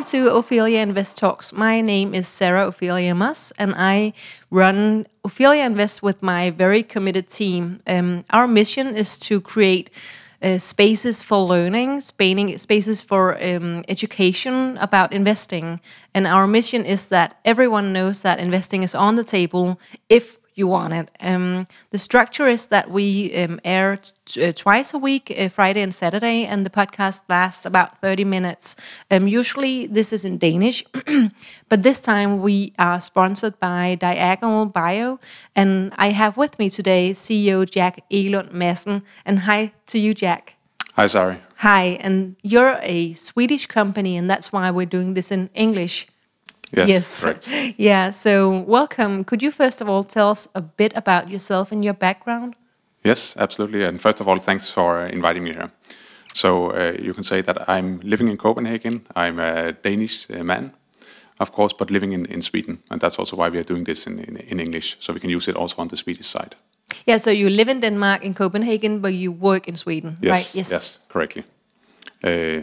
Welcome 0.00 0.18
to 0.18 0.34
Ophelia 0.34 0.80
Invest 0.80 1.18
Talks. 1.18 1.52
My 1.52 1.82
name 1.82 2.14
is 2.14 2.26
Sarah 2.26 2.66
Ophelia 2.68 3.14
Mus, 3.14 3.52
and 3.58 3.74
I 3.76 4.14
run 4.50 5.06
Ophelia 5.26 5.62
Invest 5.66 6.02
with 6.02 6.22
my 6.22 6.48
very 6.48 6.82
committed 6.82 7.28
team. 7.28 7.82
Um, 7.86 8.24
our 8.30 8.48
mission 8.48 8.96
is 8.96 9.18
to 9.18 9.42
create 9.42 9.90
uh, 10.42 10.56
spaces 10.56 11.22
for 11.22 11.46
learning, 11.46 12.00
spaces 12.00 13.02
for 13.02 13.36
um, 13.44 13.84
education 13.88 14.78
about 14.78 15.12
investing. 15.12 15.82
And 16.14 16.26
our 16.26 16.46
mission 16.46 16.86
is 16.86 17.08
that 17.08 17.38
everyone 17.44 17.92
knows 17.92 18.22
that 18.22 18.38
investing 18.38 18.82
is 18.82 18.94
on 18.94 19.16
the 19.16 19.24
table 19.24 19.78
if 20.08 20.38
you 20.60 20.68
want 20.68 20.92
it. 20.92 21.10
Um, 21.20 21.66
the 21.90 21.98
structure 21.98 22.46
is 22.46 22.68
that 22.68 22.90
we 22.90 23.34
um, 23.42 23.58
air 23.64 23.98
uh, 24.40 24.52
twice 24.52 24.94
a 24.94 24.98
week, 24.98 25.24
uh, 25.36 25.48
Friday 25.48 25.80
and 25.80 25.92
Saturday, 25.92 26.44
and 26.44 26.64
the 26.64 26.70
podcast 26.70 27.22
lasts 27.28 27.66
about 27.66 27.98
30 28.00 28.24
minutes. 28.24 28.76
Um, 29.10 29.26
usually 29.26 29.88
this 29.88 30.12
is 30.12 30.24
in 30.24 30.38
Danish, 30.38 30.84
but 31.68 31.82
this 31.82 32.00
time 32.00 32.40
we 32.40 32.72
are 32.78 33.00
sponsored 33.00 33.58
by 33.58 33.96
Diagonal 33.96 34.66
Bio, 34.66 35.18
and 35.56 35.92
I 35.96 36.10
have 36.10 36.36
with 36.36 36.58
me 36.58 36.70
today 36.70 37.12
CEO 37.12 37.68
Jack 37.68 38.04
Egelund 38.10 38.52
Madsen. 38.52 39.02
And 39.24 39.40
hi 39.40 39.72
to 39.86 39.98
you, 39.98 40.14
Jack. 40.14 40.54
Hi, 40.94 41.06
sorry. 41.06 41.38
Hi, 41.56 41.98
and 42.00 42.36
you're 42.42 42.78
a 42.82 43.14
Swedish 43.14 43.66
company, 43.66 44.16
and 44.16 44.30
that's 44.30 44.52
why 44.52 44.70
we're 44.70 44.86
doing 44.86 45.14
this 45.14 45.30
in 45.32 45.50
English. 45.54 46.06
Yes, 46.72 46.88
yes. 46.88 47.20
Correct. 47.20 47.52
yeah, 47.78 48.10
so 48.10 48.58
welcome. 48.66 49.24
Could 49.24 49.42
you 49.42 49.50
first 49.50 49.80
of 49.80 49.88
all 49.88 50.04
tell 50.04 50.30
us 50.30 50.48
a 50.54 50.60
bit 50.60 50.92
about 50.96 51.28
yourself 51.28 51.72
and 51.72 51.84
your 51.84 51.94
background? 51.94 52.54
Yes, 53.04 53.36
absolutely. 53.36 53.84
And 53.84 54.00
first 54.00 54.20
of 54.20 54.28
all, 54.28 54.38
thanks 54.38 54.70
for 54.70 55.06
inviting 55.06 55.44
me 55.44 55.52
here. 55.52 55.70
So 56.34 56.70
uh, 56.70 56.92
you 57.02 57.14
can 57.14 57.24
say 57.24 57.42
that 57.42 57.68
I'm 57.68 58.00
living 58.00 58.28
in 58.28 58.36
Copenhagen. 58.36 59.06
I'm 59.16 59.38
a 59.38 59.72
Danish 59.72 60.26
uh, 60.30 60.44
man, 60.44 60.72
of 61.38 61.52
course, 61.52 61.72
but 61.72 61.90
living 61.90 62.12
in, 62.12 62.26
in 62.26 62.42
Sweden. 62.42 62.82
And 62.90 63.00
that's 63.00 63.18
also 63.18 63.36
why 63.36 63.48
we 63.48 63.58
are 63.58 63.64
doing 63.64 63.84
this 63.84 64.06
in, 64.06 64.18
in, 64.18 64.36
in 64.36 64.60
English, 64.60 64.96
so 65.00 65.12
we 65.12 65.20
can 65.20 65.30
use 65.30 65.48
it 65.48 65.56
also 65.56 65.76
on 65.78 65.88
the 65.88 65.96
Swedish 65.96 66.26
side. 66.26 66.56
Yeah, 67.06 67.18
so 67.18 67.30
you 67.30 67.48
live 67.48 67.68
in 67.68 67.80
Denmark, 67.80 68.22
in 68.22 68.34
Copenhagen, 68.34 69.00
but 69.00 69.14
you 69.14 69.32
work 69.32 69.66
in 69.68 69.76
Sweden, 69.76 70.18
yes, 70.20 70.30
right? 70.30 70.54
Yes, 70.54 70.70
yes, 70.70 70.98
correctly. 71.08 71.44
Uh, 72.22 72.62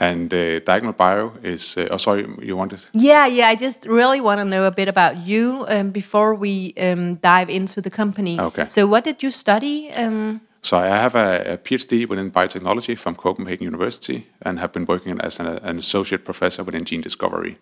and 0.00 0.32
uh, 0.32 0.60
Diagonal 0.60 0.94
Bio 0.94 1.32
is, 1.42 1.76
uh, 1.76 1.88
oh, 1.90 1.98
sorry, 1.98 2.26
you 2.40 2.56
wanted? 2.56 2.80
Yeah, 2.92 3.26
yeah, 3.26 3.48
I 3.48 3.54
just 3.54 3.84
really 3.84 4.20
want 4.20 4.38
to 4.38 4.46
know 4.46 4.64
a 4.64 4.70
bit 4.70 4.88
about 4.88 5.18
you 5.18 5.66
um, 5.68 5.90
before 5.90 6.34
we 6.34 6.72
um, 6.80 7.16
dive 7.16 7.50
into 7.50 7.82
the 7.82 7.90
company. 7.90 8.40
Okay. 8.40 8.66
So, 8.66 8.86
what 8.86 9.04
did 9.04 9.22
you 9.22 9.30
study? 9.30 9.92
Um, 9.92 10.40
so, 10.62 10.78
I 10.78 10.86
have 10.86 11.14
a, 11.14 11.52
a, 11.52 11.58
PhD 11.58 12.08
within 12.08 12.30
biotechnology 12.30 12.98
from 12.98 13.14
Copenhagen 13.14 13.64
University 13.64 14.26
and 14.40 14.58
have 14.58 14.72
been 14.72 14.86
working 14.86 15.20
as 15.20 15.38
an, 15.38 15.46
an 15.46 15.76
associate 15.76 16.24
professor 16.24 16.64
within 16.64 16.84
gene 16.86 17.02
discovery. 17.02 17.58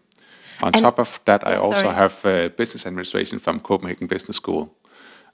On 0.62 0.72
and, 0.72 0.82
top 0.82 1.00
of 1.00 1.20
that, 1.24 1.44
I 1.46 1.56
also 1.56 1.82
sorry. 1.82 1.94
have 1.94 2.24
uh, 2.24 2.48
business 2.50 2.86
administration 2.86 3.40
from 3.40 3.60
Copenhagen 3.60 4.06
Business 4.06 4.36
School. 4.36 4.72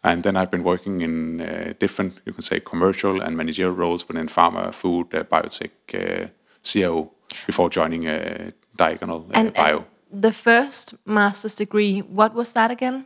And 0.02 0.22
then 0.22 0.36
I've 0.36 0.50
been 0.50 0.64
working 0.64 1.00
in 1.02 1.40
uh, 1.40 1.72
different, 1.78 2.20
you 2.26 2.32
can 2.32 2.42
say, 2.42 2.60
commercial 2.60 3.22
and 3.22 3.36
managerial 3.36 3.74
roles 3.74 4.06
within 4.06 4.28
pharma, 4.28 4.72
food, 4.72 5.14
uh, 5.14 5.24
biotech, 5.24 5.70
uh, 5.94 6.28
CIO 6.64 7.10
before 7.46 7.70
joining 7.70 8.06
uh, 8.08 8.50
Diagonal 8.76 9.26
uh, 9.30 9.38
and, 9.38 9.54
Bio. 9.54 9.76
And 10.12 10.22
the 10.22 10.32
first 10.32 10.94
master's 11.06 11.54
degree, 11.54 12.00
what 12.00 12.34
was 12.34 12.52
that 12.52 12.70
again? 12.70 13.04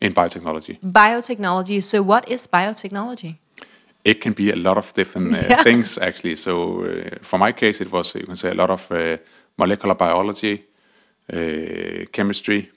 In 0.00 0.14
biotechnology. 0.14 0.78
Biotechnology. 0.80 1.82
So, 1.82 2.02
what 2.02 2.28
is 2.28 2.46
biotechnology? 2.46 3.36
It 4.04 4.20
can 4.20 4.32
be 4.32 4.50
a 4.50 4.56
lot 4.56 4.78
of 4.78 4.94
different 4.94 5.34
uh, 5.34 5.42
yeah. 5.50 5.62
things, 5.62 5.98
actually. 5.98 6.36
So, 6.36 6.84
uh, 6.84 7.18
for 7.22 7.38
my 7.38 7.52
case, 7.52 7.82
it 7.82 7.92
was 7.92 8.14
you 8.14 8.24
can 8.24 8.36
say 8.36 8.50
a 8.50 8.54
lot 8.54 8.70
of 8.70 8.90
uh, 8.90 9.18
molecular 9.58 9.94
biology, 9.94 10.64
uh, 11.32 12.06
chemistry, 12.12 12.70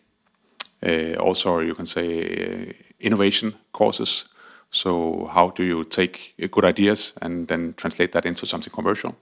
also 1.18 1.59
you 1.59 1.74
can 1.74 1.85
say 1.85 2.75
innovation 3.00 3.53
courses. 3.72 4.25
So, 4.69 5.29
how 5.34 5.52
do 5.52 5.63
you 5.63 5.85
take 5.85 6.34
good 6.52 6.66
ideas 6.66 7.13
and 7.22 7.47
then 7.47 7.74
translate 7.78 8.12
that 8.12 8.25
into 8.25 8.46
something 8.46 8.74
commercial? 8.74 9.16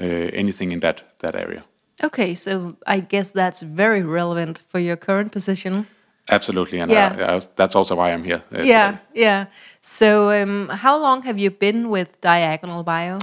Uh, 0.00 0.30
anything 0.32 0.72
in 0.72 0.80
that 0.80 1.02
that 1.18 1.34
area. 1.34 1.64
Okay, 2.04 2.34
so 2.34 2.76
I 2.86 3.00
guess 3.00 3.32
that's 3.32 3.62
very 3.62 4.02
relevant 4.02 4.60
for 4.68 4.78
your 4.78 4.96
current 4.96 5.32
position. 5.32 5.86
Absolutely, 6.30 6.80
and 6.80 6.90
yeah. 6.90 7.16
I, 7.18 7.36
I, 7.36 7.40
that's 7.56 7.74
also 7.74 7.96
why 7.96 8.12
I'm 8.12 8.22
here. 8.22 8.42
Uh, 8.52 8.62
yeah, 8.62 8.90
today. 8.90 9.02
yeah. 9.14 9.46
So, 9.82 10.30
um, 10.30 10.68
how 10.68 11.00
long 11.00 11.22
have 11.22 11.38
you 11.38 11.50
been 11.50 11.88
with 11.90 12.20
Diagonal 12.20 12.84
Bio? 12.84 13.18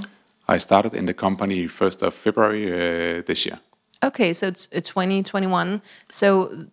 I 0.48 0.58
started 0.58 0.94
in 0.94 1.06
the 1.06 1.14
company 1.14 1.66
first 1.66 2.02
of 2.02 2.14
February 2.14 2.66
uh, 2.72 3.22
this 3.26 3.46
year. 3.46 3.58
Okay, 4.02 4.34
so 4.34 4.48
it's 4.48 4.66
2021. 4.66 5.80
So, 6.10 6.66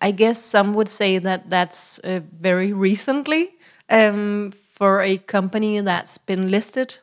I 0.00 0.10
guess 0.10 0.42
some 0.42 0.74
would 0.74 0.88
say 0.88 1.18
that 1.18 1.50
that's 1.50 2.00
uh, 2.00 2.20
very 2.40 2.72
recently 2.72 3.50
um, 3.90 4.52
for 4.74 5.02
a 5.02 5.18
company 5.18 5.80
that's 5.80 6.18
been 6.18 6.50
listed 6.50 6.98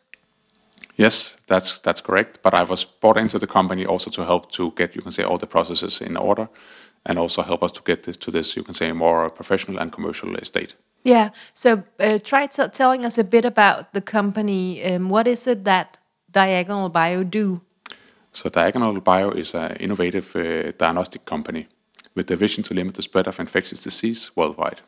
Yes, 0.95 1.37
that's 1.47 1.79
that's 1.79 2.01
correct. 2.01 2.39
But 2.43 2.53
I 2.53 2.63
was 2.63 2.85
brought 2.85 3.17
into 3.17 3.39
the 3.39 3.47
company 3.47 3.85
also 3.85 4.11
to 4.11 4.23
help 4.23 4.51
to 4.51 4.71
get, 4.75 4.95
you 4.95 5.01
can 5.01 5.11
say, 5.11 5.23
all 5.23 5.37
the 5.37 5.47
processes 5.47 6.01
in 6.01 6.17
order, 6.17 6.47
and 7.05 7.17
also 7.17 7.41
help 7.41 7.63
us 7.63 7.71
to 7.71 7.81
get 7.85 8.03
this, 8.03 8.17
to 8.17 8.31
this, 8.31 8.55
you 8.55 8.63
can 8.63 8.73
say, 8.73 8.91
more 8.91 9.29
professional 9.29 9.79
and 9.79 9.91
commercial 9.91 10.35
state. 10.43 10.75
Yeah. 11.03 11.29
So 11.53 11.83
uh, 11.99 12.19
try 12.23 12.47
telling 12.47 13.05
us 13.05 13.17
a 13.17 13.23
bit 13.23 13.45
about 13.45 13.93
the 13.93 14.01
company. 14.01 14.83
Um, 14.83 15.09
what 15.09 15.27
is 15.27 15.47
it 15.47 15.63
that 15.63 15.97
Diagonal 16.31 16.89
Bio 16.89 17.23
do? 17.23 17.61
So 18.31 18.49
Diagonal 18.49 18.99
Bio 19.01 19.31
is 19.31 19.53
an 19.53 19.75
innovative 19.79 20.35
uh, 20.35 20.71
diagnostic 20.77 21.25
company 21.25 21.67
with 22.15 22.27
the 22.27 22.35
vision 22.35 22.63
to 22.63 22.73
limit 22.73 22.95
the 22.95 23.01
spread 23.01 23.27
of 23.27 23.39
infectious 23.39 23.83
disease 23.83 24.31
worldwide 24.35 24.81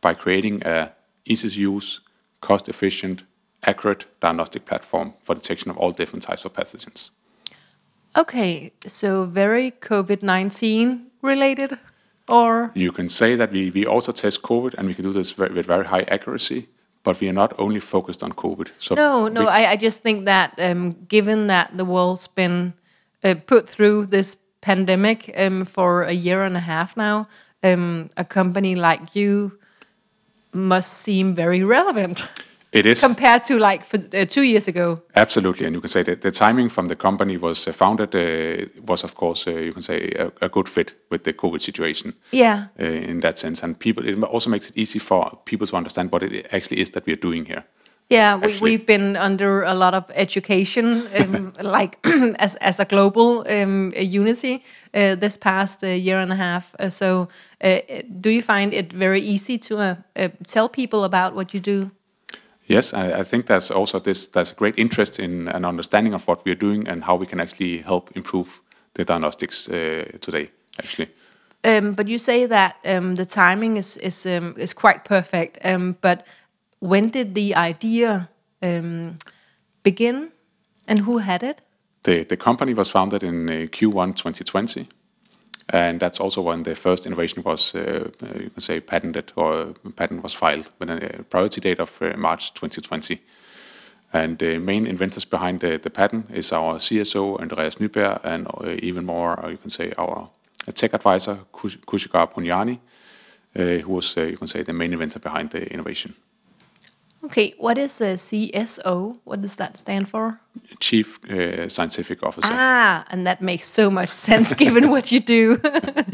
by 0.00 0.14
creating 0.14 0.62
a 0.66 0.92
easy 1.24 1.48
to 1.48 1.60
use, 1.60 2.00
cost 2.40 2.68
efficient, 2.68 3.22
accurate 3.64 4.06
diagnostic 4.20 4.64
platform 4.64 5.12
for 5.22 5.34
detection 5.34 5.70
of 5.70 5.76
all 5.76 5.92
different 5.92 6.22
types 6.22 6.44
of 6.44 6.52
pathogens. 6.52 7.10
Okay, 8.16 8.72
so 8.86 9.24
very 9.24 9.70
COVID 9.70 10.22
19 10.22 11.06
related, 11.22 11.78
or? 12.28 12.72
You 12.74 12.90
can 12.92 13.08
say 13.08 13.36
that 13.36 13.52
we, 13.52 13.70
we 13.70 13.86
also 13.86 14.12
test 14.12 14.42
COVID 14.42 14.74
and 14.74 14.88
we 14.88 14.94
can 14.94 15.04
do 15.04 15.12
this 15.12 15.30
very, 15.32 15.52
with 15.52 15.66
very 15.66 15.84
high 15.84 16.02
accuracy, 16.02 16.68
but 17.04 17.20
we 17.20 17.28
are 17.28 17.32
not 17.32 17.52
only 17.58 17.80
focused 17.80 18.22
on 18.22 18.32
COVID. 18.32 18.68
So 18.78 18.94
no, 18.94 19.28
no, 19.28 19.46
I, 19.46 19.70
I 19.70 19.76
just 19.76 20.02
think 20.02 20.24
that 20.24 20.54
um, 20.58 20.96
given 21.06 21.46
that 21.46 21.76
the 21.76 21.84
world's 21.84 22.26
been 22.26 22.74
uh, 23.22 23.34
put 23.46 23.68
through 23.68 24.06
this 24.06 24.36
pandemic 24.60 25.32
um, 25.36 25.64
for 25.64 26.02
a 26.02 26.12
year 26.12 26.44
and 26.44 26.56
a 26.56 26.60
half 26.60 26.96
now, 26.96 27.28
um, 27.62 28.10
a 28.16 28.24
company 28.24 28.74
like 28.74 29.14
you 29.14 29.58
must 30.52 30.98
seem 30.98 31.34
very 31.34 31.62
relevant. 31.62 32.28
It 32.72 32.86
is 32.86 33.00
compared 33.00 33.42
to 33.44 33.58
like 33.58 33.84
for, 33.84 33.96
uh, 33.96 34.24
two 34.24 34.42
years 34.42 34.68
ago. 34.68 35.02
Absolutely, 35.16 35.66
and 35.66 35.74
you 35.74 35.80
can 35.80 35.88
say 35.88 36.04
that 36.04 36.20
the 36.20 36.30
timing 36.30 36.70
from 36.70 36.88
the 36.88 36.94
company 36.94 37.36
was 37.36 37.66
uh, 37.66 37.72
founded 37.72 38.14
uh, 38.14 38.66
was, 38.86 39.02
of 39.02 39.14
course, 39.14 39.46
uh, 39.48 39.50
you 39.50 39.72
can 39.72 39.82
say 39.82 40.12
a, 40.18 40.30
a, 40.40 40.48
good 40.48 40.68
fit 40.68 40.94
with 41.10 41.24
the 41.24 41.32
COVID 41.32 41.60
situation. 41.60 42.14
Yeah. 42.30 42.66
Uh, 42.78 42.84
in 42.84 43.20
that 43.20 43.38
sense, 43.38 43.64
and 43.64 43.76
people, 43.76 44.08
it 44.08 44.22
also 44.22 44.50
makes 44.50 44.70
it 44.70 44.76
easy 44.76 45.00
for 45.00 45.38
people 45.44 45.66
to 45.66 45.76
understand 45.76 46.12
what 46.12 46.22
it 46.22 46.46
actually 46.52 46.80
is 46.80 46.90
that 46.90 47.06
we 47.06 47.12
are 47.12 47.20
doing 47.20 47.44
here. 47.44 47.64
Yeah, 48.08 48.36
we, 48.36 48.58
we've 48.60 48.86
been 48.86 49.16
under 49.16 49.62
a 49.62 49.74
lot 49.74 49.94
of 49.94 50.04
education, 50.14 51.06
um, 51.18 51.52
like 51.62 51.98
as 52.38 52.54
as 52.56 52.80
a 52.80 52.84
global 52.84 53.44
um, 53.48 53.92
unity 53.96 54.62
uh, 54.94 55.16
this 55.16 55.36
past 55.36 55.82
year 55.82 56.20
and 56.20 56.32
a 56.32 56.36
half. 56.36 56.74
so, 56.88 57.28
do 58.20 58.30
you 58.30 58.42
find 58.42 58.74
it 58.74 58.92
very 58.92 59.20
easy 59.20 59.58
to 59.58 59.96
tell 60.44 60.68
people 60.68 61.04
about 61.04 61.34
what 61.34 61.52
you 61.52 61.60
do? 61.60 61.90
Yes, 62.70 62.94
I, 62.94 63.20
I, 63.20 63.24
think 63.24 63.46
there's 63.46 63.70
also 63.72 63.98
this 63.98 64.28
there's 64.28 64.52
a 64.52 64.54
great 64.54 64.78
interest 64.78 65.18
in 65.18 65.48
an 65.48 65.64
understanding 65.64 66.14
of 66.14 66.26
what 66.28 66.44
we 66.44 66.52
are 66.52 66.58
doing 66.58 66.88
and 66.88 67.02
how 67.02 67.16
we 67.16 67.26
can 67.26 67.40
actually 67.40 67.78
help 67.78 68.10
improve 68.14 68.62
the 68.94 69.04
diagnostics 69.04 69.68
uh, 69.68 70.04
today. 70.20 70.50
Actually. 70.78 71.08
Um, 71.64 71.94
but 71.94 72.06
you 72.06 72.18
say 72.18 72.46
that 72.46 72.76
um, 72.84 73.16
the 73.16 73.26
timing 73.26 73.76
is 73.76 73.96
is 73.96 74.24
um, 74.24 74.54
is 74.56 74.72
quite 74.72 75.04
perfect. 75.04 75.58
Um, 75.64 75.96
but 76.00 76.26
when 76.78 77.10
did 77.10 77.34
the 77.34 77.56
idea 77.56 78.28
um, 78.62 79.18
begin, 79.82 80.30
and 80.86 81.00
who 81.00 81.18
had 81.18 81.42
it? 81.42 81.62
The 82.02 82.24
the 82.24 82.36
company 82.36 82.74
was 82.74 82.88
founded 82.88 83.22
in 83.22 83.48
uh, 83.48 83.66
Q1 83.66 84.14
2020 84.14 84.86
and 85.72 86.00
that's 86.00 86.18
also 86.18 86.42
when 86.42 86.64
the 86.64 86.74
first 86.74 87.06
innovation 87.06 87.42
was, 87.44 87.74
uh, 87.76 88.10
you 88.20 88.50
can 88.50 88.60
say, 88.60 88.80
patented 88.80 89.32
or 89.36 89.72
patent 89.94 90.22
was 90.22 90.34
filed 90.34 90.68
with 90.80 90.90
a 90.90 91.24
priority 91.30 91.60
date 91.60 91.78
of 91.78 91.96
uh, 92.02 92.16
March 92.16 92.52
2020. 92.54 93.20
And 94.12 94.38
the 94.38 94.58
main 94.58 94.84
inventors 94.86 95.24
behind 95.24 95.60
the, 95.60 95.78
the 95.78 95.90
patent 95.90 96.28
is 96.32 96.52
our 96.52 96.78
CSO, 96.78 97.40
Andreas 97.40 97.76
Nyberg, 97.76 98.20
and 98.24 98.48
uh, 98.48 98.74
even 98.82 99.06
more, 99.06 99.38
you 99.48 99.58
can 99.58 99.70
say, 99.70 99.92
our 99.96 100.28
tech 100.74 100.92
advisor, 100.92 101.38
Kushagr 101.52 102.32
Punyani, 102.32 102.80
who 103.54 103.92
was, 103.92 104.16
you 104.16 104.36
can 104.36 104.48
say, 104.48 104.64
the 104.64 104.72
main 104.72 104.92
inventor 104.92 105.20
behind 105.20 105.50
the 105.50 105.72
innovation. 105.72 106.16
Okay, 107.22 107.54
what 107.58 107.76
is 107.76 108.00
a 108.00 108.14
CSO? 108.16 109.18
What 109.24 109.42
does 109.42 109.56
that 109.56 109.76
stand 109.76 110.08
for? 110.08 110.40
Chief 110.78 111.18
uh, 111.28 111.68
Scientific 111.68 112.22
Officer. 112.22 112.48
Ah, 112.50 113.04
and 113.10 113.26
that 113.26 113.42
makes 113.42 113.68
so 113.68 113.90
much 113.90 114.08
sense 114.08 114.54
given 114.54 114.88
what 114.88 115.12
you 115.12 115.20
do. 115.20 115.60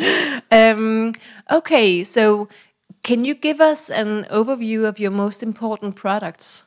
um, 0.50 1.12
okay, 1.50 2.03
so 2.03 2.49
can 3.03 3.25
you 3.25 3.35
give 3.35 3.61
us 3.61 3.88
an 3.88 4.25
overview 4.31 4.85
of 4.85 4.99
your 4.99 5.12
most 5.12 5.43
important 5.43 5.94
products? 5.94 6.64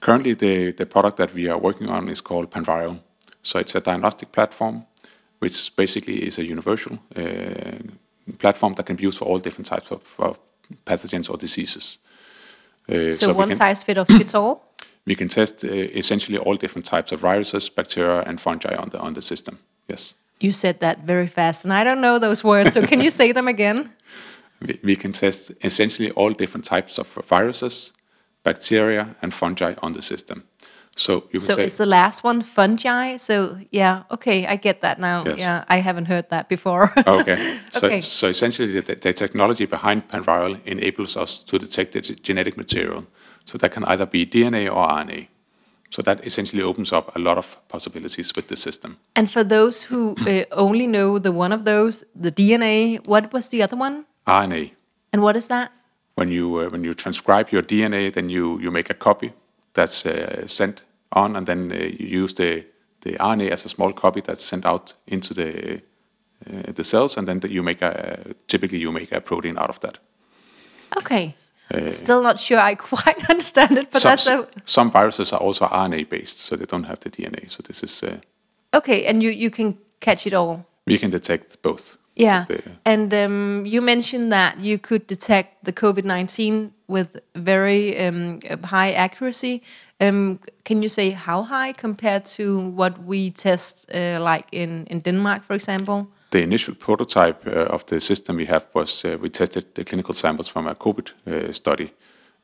Currently, 0.00 0.34
the, 0.34 0.72
the 0.72 0.86
product 0.86 1.16
that 1.16 1.34
we 1.34 1.48
are 1.48 1.58
working 1.58 1.88
on 1.88 2.08
is 2.08 2.20
called 2.20 2.52
Panviral. 2.52 3.00
So 3.42 3.58
it's 3.58 3.74
a 3.74 3.80
diagnostic 3.80 4.30
platform, 4.30 4.86
which 5.40 5.74
basically 5.74 6.24
is 6.24 6.38
a 6.38 6.44
universal 6.44 6.98
uh, 7.16 7.78
platform 8.38 8.74
that 8.74 8.86
can 8.86 8.94
be 8.94 9.02
used 9.02 9.18
for 9.18 9.24
all 9.24 9.38
different 9.38 9.66
types 9.66 9.90
of, 9.90 10.02
of 10.18 10.38
pathogens 10.84 11.28
or 11.28 11.36
diseases. 11.36 11.98
Uh, 12.88 12.94
so, 12.94 13.10
so 13.10 13.32
one 13.32 13.48
can, 13.48 13.58
size 13.58 13.82
fits 13.82 14.34
all. 14.34 14.64
We 15.06 15.14
can 15.14 15.28
test 15.28 15.64
uh, 15.64 15.68
essentially 15.68 16.38
all 16.38 16.56
different 16.56 16.84
types 16.84 17.12
of 17.12 17.20
viruses, 17.20 17.68
bacteria, 17.68 18.22
and 18.26 18.40
fungi 18.40 18.74
on 18.74 18.90
the 18.90 18.98
on 18.98 19.14
the 19.14 19.22
system. 19.22 19.58
Yes. 19.88 20.14
You 20.40 20.52
said 20.52 20.80
that 20.80 21.06
very 21.06 21.28
fast, 21.28 21.64
and 21.64 21.72
I 21.72 21.84
don't 21.84 22.00
know 22.00 22.18
those 22.18 22.44
words. 22.44 22.74
So 22.74 22.86
can 22.86 23.00
you 23.00 23.10
say 23.10 23.32
them 23.32 23.48
again? 23.48 23.90
We, 24.66 24.80
we 24.82 24.96
can 24.96 25.12
test 25.12 25.52
essentially 25.62 26.10
all 26.12 26.30
different 26.30 26.64
types 26.64 26.98
of 26.98 27.06
viruses, 27.28 27.92
bacteria, 28.42 29.14
and 29.20 29.34
fungi 29.34 29.74
on 29.82 29.92
the 29.92 30.00
system. 30.00 30.44
So 30.98 31.24
you 31.30 31.38
so 31.38 31.54
say, 31.54 31.64
is 31.64 31.76
the 31.76 31.86
last 31.86 32.24
one 32.24 32.40
fungi? 32.40 33.18
So 33.18 33.58
yeah, 33.70 34.04
okay, 34.10 34.46
I 34.46 34.56
get 34.56 34.80
that 34.80 34.98
now. 34.98 35.24
Yes. 35.26 35.38
Yeah, 35.38 35.64
I 35.68 35.76
haven't 35.76 36.06
heard 36.06 36.30
that 36.30 36.48
before. 36.48 36.92
okay. 37.06 37.58
So, 37.70 37.86
okay. 37.86 38.00
so 38.00 38.28
essentially, 38.28 38.80
the, 38.80 38.94
the, 38.94 39.12
technology 39.12 39.66
behind 39.66 40.08
Panviral 40.08 40.58
enables 40.64 41.16
us 41.16 41.42
to 41.42 41.58
detect 41.58 41.92
the 41.92 42.00
genetic 42.00 42.56
material. 42.56 43.04
So 43.44 43.58
that 43.58 43.72
can 43.72 43.84
either 43.84 44.06
be 44.06 44.24
DNA 44.24 44.66
or 44.66 44.88
RNA. 44.88 45.28
So 45.90 46.02
that 46.02 46.26
essentially 46.26 46.62
opens 46.62 46.92
up 46.92 47.14
a 47.14 47.18
lot 47.18 47.36
of 47.36 47.56
possibilities 47.68 48.32
with 48.34 48.48
the 48.48 48.56
system. 48.56 48.96
And 49.14 49.30
for 49.30 49.44
those 49.44 49.82
who 49.82 50.14
uh, 50.26 50.44
only 50.52 50.86
know 50.86 51.18
the 51.18 51.32
one 51.32 51.52
of 51.52 51.64
those, 51.64 52.04
the 52.14 52.32
DNA, 52.32 53.06
what 53.06 53.32
was 53.32 53.48
the 53.48 53.62
other 53.62 53.76
one? 53.76 54.06
RNA. 54.26 54.70
And 55.12 55.22
what 55.22 55.36
is 55.36 55.48
that? 55.48 55.72
When 56.14 56.30
you 56.30 56.60
uh, 56.60 56.70
when 56.70 56.84
you 56.84 56.94
transcribe 56.94 57.52
your 57.52 57.62
DNA, 57.62 58.10
then 58.10 58.30
you 58.30 58.58
you 58.60 58.70
make 58.70 58.88
a 58.90 58.94
copy 58.94 59.32
that's 59.74 60.06
uh, 60.06 60.46
sent 60.46 60.82
on, 61.12 61.36
and 61.36 61.46
then 61.46 61.72
uh, 61.72 61.76
you 61.76 62.22
use 62.22 62.34
the 62.34 62.64
the 63.00 63.12
RNA 63.18 63.50
as 63.50 63.64
a 63.64 63.68
small 63.68 63.92
copy 63.92 64.20
that's 64.20 64.44
sent 64.44 64.66
out 64.66 64.94
into 65.06 65.34
the 65.34 65.82
uh, 66.46 66.72
the 66.72 66.84
cells, 66.84 67.16
and 67.16 67.26
then 67.26 67.40
you 67.50 67.62
make 67.62 67.82
a 67.82 68.34
typically 68.46 68.78
you 68.78 68.92
make 68.92 69.12
a 69.12 69.20
protein 69.20 69.58
out 69.58 69.70
of 69.70 69.80
that. 69.80 69.98
Okay. 70.96 71.34
Uh, 71.74 71.90
Still 71.90 72.22
not 72.22 72.38
sure 72.38 72.60
I 72.60 72.74
quite 72.90 73.30
understand 73.30 73.78
it, 73.78 73.90
but 73.90 74.02
some, 74.02 74.10
that's 74.10 74.26
a 74.26 74.46
some 74.64 74.90
viruses 74.90 75.32
are 75.32 75.40
also 75.40 75.66
RNA 75.66 76.08
based, 76.08 76.38
so 76.38 76.56
they 76.56 76.66
don't 76.66 76.84
have 76.84 77.00
the 77.00 77.10
DNA. 77.10 77.50
So 77.50 77.62
this 77.66 77.82
is 77.82 78.02
uh, 78.02 78.18
okay, 78.72 79.06
and 79.06 79.22
you 79.22 79.30
you 79.30 79.50
can 79.50 79.78
catch 80.00 80.26
it 80.26 80.34
all. 80.34 80.64
We 80.86 80.98
can 80.98 81.10
detect 81.10 81.62
both. 81.62 81.98
Yeah, 82.18 82.46
and 82.84 83.12
um, 83.12 83.66
you 83.66 83.82
mentioned 83.82 84.32
that 84.32 84.58
you 84.58 84.78
could 84.78 85.06
detect 85.06 85.64
the 85.64 85.72
COVID 85.72 86.04
nineteen 86.04 86.72
with 86.88 87.20
very 87.34 88.06
um, 88.06 88.40
high 88.64 88.92
accuracy. 88.92 89.62
Um, 90.00 90.38
can 90.64 90.82
you 90.82 90.88
say 90.88 91.10
how 91.10 91.42
high 91.42 91.72
compared 91.72 92.24
to 92.36 92.70
what 92.76 93.04
we 93.04 93.30
test, 93.30 93.90
uh, 93.94 94.18
like 94.20 94.46
in 94.52 94.86
in 94.86 95.00
Denmark, 95.00 95.44
for 95.44 95.54
example? 95.54 96.06
the 96.30 96.42
initial 96.42 96.74
prototype 96.74 97.46
uh, 97.46 97.74
of 97.74 97.84
the 97.86 98.00
system 98.00 98.36
we 98.36 98.46
have 98.46 98.66
was 98.74 99.04
uh, 99.04 99.16
we 99.20 99.30
tested 99.30 99.64
the 99.74 99.84
clinical 99.84 100.14
samples 100.14 100.48
from 100.48 100.66
a 100.66 100.74
COVID 100.74 101.12
uh, 101.26 101.52
study. 101.52 101.92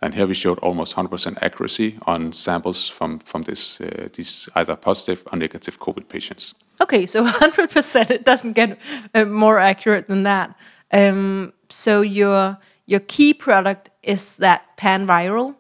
And 0.00 0.14
here 0.14 0.26
we 0.26 0.34
showed 0.34 0.58
almost 0.58 0.96
100% 0.96 1.38
accuracy 1.42 1.98
on 2.06 2.32
samples 2.32 2.88
from, 2.88 3.20
from 3.20 3.42
this, 3.42 3.80
uh, 3.80 4.08
these 4.12 4.48
either 4.54 4.76
positive 4.76 5.22
or 5.30 5.38
negative 5.38 5.78
COVID 5.78 6.08
patients. 6.08 6.54
Okay, 6.82 7.06
so 7.06 7.26
100%, 7.26 8.10
it 8.10 8.24
doesn't 8.24 8.52
get 8.52 8.78
uh, 9.14 9.24
more 9.24 9.58
accurate 9.58 10.08
than 10.08 10.24
that. 10.24 10.54
Um, 10.92 11.52
so 11.68 12.02
your, 12.02 12.58
your 12.86 13.00
key 13.00 13.32
product 13.32 13.90
is 14.02 14.36
that 14.38 14.76
Panviral? 14.76 15.54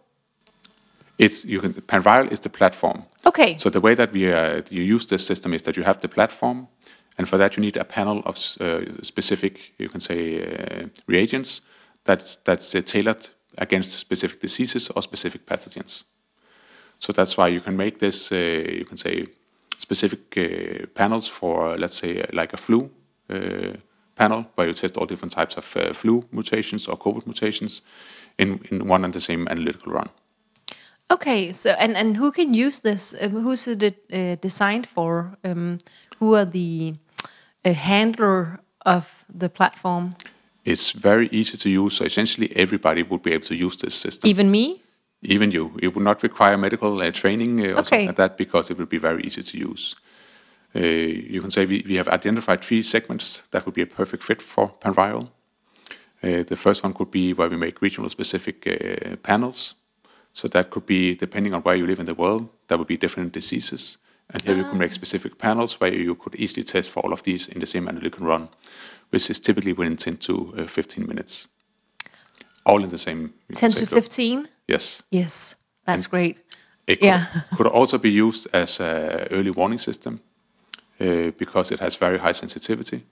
It's 1.18 1.44
you 1.44 1.60
can 1.60 1.72
Panviral 1.74 2.32
is 2.32 2.40
the 2.40 2.48
platform. 2.48 3.04
Okay. 3.24 3.56
So 3.58 3.70
the 3.70 3.80
way 3.80 3.94
that 3.94 4.12
we 4.12 4.32
uh, 4.32 4.62
you 4.70 4.82
use 4.82 5.06
this 5.06 5.24
system 5.24 5.54
is 5.54 5.62
that 5.62 5.76
you 5.76 5.84
have 5.84 6.00
the 6.00 6.08
platform, 6.08 6.66
and 7.18 7.28
for 7.28 7.38
that, 7.38 7.56
you 7.56 7.60
need 7.60 7.76
a 7.76 7.84
panel 7.84 8.22
of 8.24 8.36
uh, 8.60 9.02
specific, 9.02 9.72
you 9.78 9.88
can 9.88 10.00
say, 10.00 10.42
uh, 10.42 10.88
reagents 11.06 11.60
that's, 12.04 12.36
that's 12.36 12.74
uh, 12.74 12.80
tailored 12.80 13.28
against 13.58 13.92
specific 13.92 14.40
diseases 14.40 14.90
or 14.90 15.02
specific 15.02 15.46
pathogens. 15.46 16.04
So 16.98 17.12
that's 17.12 17.36
why 17.36 17.48
you 17.48 17.60
can 17.60 17.76
make 17.76 17.98
this, 17.98 18.30
you 18.30 18.84
can 18.88 18.96
say, 18.96 19.26
specific 19.78 20.94
panels 20.94 21.28
for, 21.28 21.76
let's 21.78 21.96
say, 21.96 22.24
like 22.32 22.52
a 22.52 22.56
flu 22.56 22.90
panel 24.14 24.46
where 24.54 24.66
you 24.66 24.74
test 24.74 24.96
all 24.96 25.06
different 25.06 25.32
types 25.32 25.56
of 25.56 25.76
uh, 25.76 25.92
flu 25.92 26.22
mutations 26.32 26.86
or 26.86 26.96
COVID 26.96 27.26
mutations 27.26 27.82
in, 28.38 28.60
in 28.70 28.86
one 28.86 29.04
and 29.04 29.14
the 29.14 29.20
same 29.20 29.48
analytical 29.48 29.92
run. 29.92 30.08
Okay, 31.10 31.52
so 31.52 31.70
and, 31.78 31.96
and 31.96 32.16
who 32.16 32.30
can 32.32 32.54
use 32.54 32.80
this? 32.80 33.14
Um, 33.20 33.30
who's 33.30 33.68
it 33.68 33.82
uh, 34.12 34.36
designed 34.40 34.86
for? 34.86 35.36
Um, 35.44 35.78
who 36.18 36.34
are 36.34 36.44
the 36.44 36.94
handler 37.64 38.60
of 38.86 39.24
the 39.28 39.48
platform? 39.48 40.10
It's 40.64 40.92
very 40.92 41.28
easy 41.32 41.58
to 41.58 41.68
use. 41.68 41.96
So 41.96 42.04
essentially, 42.04 42.50
everybody 42.56 43.02
would 43.02 43.22
be 43.22 43.32
able 43.32 43.46
to 43.46 43.54
use 43.54 43.76
this 43.76 43.94
system. 43.94 44.30
Even 44.30 44.50
me? 44.50 44.81
Even 45.22 45.50
you. 45.50 45.78
It 45.80 45.94
would 45.94 46.04
not 46.04 46.22
require 46.22 46.56
medical 46.58 47.00
uh, 47.00 47.10
training 47.12 47.60
uh, 47.60 47.64
or 47.64 47.70
okay. 47.72 47.82
something 47.82 48.06
like 48.06 48.16
that 48.16 48.36
because 48.36 48.70
it 48.70 48.78
would 48.78 48.88
be 48.88 48.98
very 48.98 49.22
easy 49.22 49.42
to 49.42 49.58
use. 49.58 49.94
Uh, 50.74 50.80
you 50.80 51.40
can 51.40 51.50
say 51.50 51.66
we, 51.66 51.84
we 51.86 51.96
have 51.96 52.08
identified 52.08 52.62
three 52.62 52.82
segments 52.82 53.42
that 53.50 53.64
would 53.66 53.74
be 53.74 53.82
a 53.82 53.86
perfect 53.86 54.22
fit 54.22 54.42
for 54.42 54.74
Panviral. 54.80 55.28
Uh, 56.22 56.42
the 56.42 56.56
first 56.56 56.82
one 56.82 56.94
could 56.94 57.10
be 57.10 57.32
where 57.32 57.48
we 57.48 57.56
make 57.56 57.82
regional 57.82 58.08
specific 58.08 58.66
uh, 58.66 59.16
panels. 59.16 59.74
So 60.34 60.48
that 60.48 60.70
could 60.70 60.86
be, 60.86 61.14
depending 61.14 61.52
on 61.52 61.62
where 61.62 61.74
you 61.74 61.86
live 61.86 62.00
in 62.00 62.06
the 62.06 62.14
world, 62.14 62.48
there 62.68 62.78
would 62.78 62.86
be 62.86 62.96
different 62.96 63.32
diseases. 63.32 63.98
And 64.30 64.40
here 64.42 64.56
you 64.56 64.64
can 64.64 64.78
make 64.78 64.92
specific 64.94 65.36
panels 65.36 65.78
where 65.78 65.92
you 65.92 66.14
could 66.14 66.34
easily 66.36 66.64
test 66.64 66.88
for 66.90 67.00
all 67.00 67.12
of 67.12 67.22
these 67.22 67.48
in 67.48 67.60
the 67.60 67.66
same 67.66 67.86
analytical 67.86 68.26
run, 68.26 68.48
which 69.10 69.28
is 69.28 69.38
typically 69.38 69.74
within 69.74 69.96
10 69.96 70.16
to 70.18 70.54
uh, 70.58 70.66
15 70.66 71.06
minutes. 71.06 71.48
All 72.64 72.82
in 72.82 72.88
the 72.88 72.98
same. 72.98 73.34
10 73.52 73.72
to 73.72 73.86
15? 73.86 74.48
Yes. 74.72 75.02
Yes, 75.10 75.56
that's 75.84 76.04
and 76.04 76.10
great. 76.10 76.36
It 76.86 77.00
could, 77.00 77.06
yeah. 77.06 77.26
could 77.56 77.66
also 77.66 77.98
be 77.98 78.10
used 78.10 78.48
as 78.52 78.80
an 78.80 79.28
early 79.30 79.50
warning 79.50 79.78
system 79.78 80.20
uh, 81.00 81.30
because 81.38 81.74
it 81.74 81.80
has 81.80 81.96
very 81.96 82.18
high 82.18 82.32
sensitivity. 82.32 83.02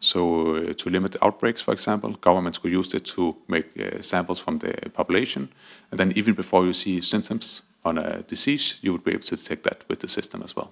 So 0.00 0.56
uh, 0.56 0.72
to 0.72 0.90
limit 0.90 1.16
outbreaks, 1.20 1.62
for 1.62 1.74
example, 1.74 2.16
governments 2.20 2.58
could 2.58 2.72
use 2.72 2.94
it 2.94 3.04
to 3.14 3.36
make 3.46 3.66
uh, 3.78 4.00
samples 4.02 4.40
from 4.40 4.58
the 4.58 4.72
population, 4.94 5.48
and 5.90 6.00
then 6.00 6.12
even 6.16 6.34
before 6.34 6.64
you 6.64 6.72
see 6.72 7.00
symptoms, 7.00 7.62
on 7.84 7.98
a 7.98 8.22
disease, 8.22 8.78
you 8.82 8.92
would 8.92 9.04
be 9.04 9.12
able 9.12 9.22
to 9.22 9.36
detect 9.36 9.64
that 9.64 9.84
with 9.88 10.00
the 10.00 10.08
system 10.08 10.42
as 10.42 10.54
well. 10.56 10.70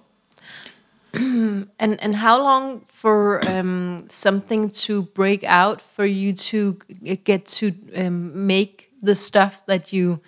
and 1.13 1.67
and 1.79 2.15
how 2.15 2.41
long 2.43 2.81
for 2.85 3.41
um, 3.49 4.05
something 4.09 4.69
to 4.69 5.01
break 5.01 5.43
out 5.43 5.81
for 5.81 6.05
you 6.05 6.33
to 6.33 6.77
get 7.23 7.45
to 7.47 7.71
um, 7.95 8.45
make 8.45 8.88
the 9.01 9.15
stuff 9.15 9.65
that 9.65 9.93
you 9.93 10.21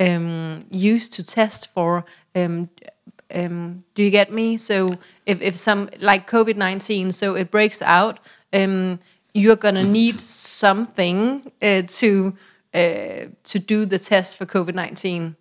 um, 0.00 0.60
use 0.70 1.08
to 1.10 1.22
test 1.22 1.72
for? 1.72 2.04
Um, 2.34 2.68
um, 3.34 3.84
do 3.94 4.02
you 4.02 4.10
get 4.10 4.32
me? 4.32 4.56
So 4.56 4.98
if, 5.26 5.40
if 5.40 5.56
some 5.56 5.88
like 5.98 6.30
COVID 6.30 6.56
nineteen, 6.56 7.12
so 7.12 7.34
it 7.34 7.50
breaks 7.50 7.82
out, 7.82 8.20
um, 8.52 9.00
you're 9.34 9.56
gonna 9.56 9.84
need 9.84 10.20
something 10.20 11.50
uh, 11.60 11.82
to 11.86 12.36
uh, 12.74 13.26
to 13.44 13.58
do 13.58 13.84
the 13.84 13.98
test 13.98 14.36
for 14.36 14.46
COVID 14.46 14.74
nineteen. 14.74 15.36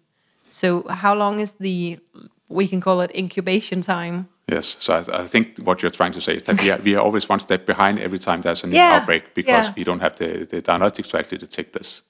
So 0.49 0.87
how 0.87 1.13
long 1.13 1.39
is 1.39 1.53
the 1.53 1.99
we 2.47 2.67
can 2.67 2.81
call 2.81 3.01
it 3.01 3.11
incubation 3.15 3.81
time? 3.81 4.29
Yes, 4.47 4.77
so 4.79 4.93
I, 4.93 5.21
I, 5.21 5.25
think 5.25 5.57
what 5.57 5.81
you're 5.81 5.89
trying 5.89 6.13
to 6.13 6.21
say 6.21 6.35
is 6.35 6.43
that 6.43 6.61
we 6.61 6.69
are, 6.69 6.77
we 6.77 6.95
are 6.95 7.01
always 7.01 7.27
one 7.27 7.39
step 7.39 7.65
behind 7.65 7.97
every 7.97 8.19
time 8.19 8.41
there's 8.41 8.63
a 8.63 8.67
new 8.67 8.75
yeah, 8.83 8.99
outbreak 8.99 9.33
because 9.33 9.67
yeah. 9.67 9.73
we 9.75 9.83
don't 9.83 10.01
have 10.01 10.17
the, 10.17 10.45
the 10.45 10.61
diagnostics 10.61 11.09
to 11.09 11.17
actually 11.17 11.39
detect 11.39 11.73
this. 11.73 12.03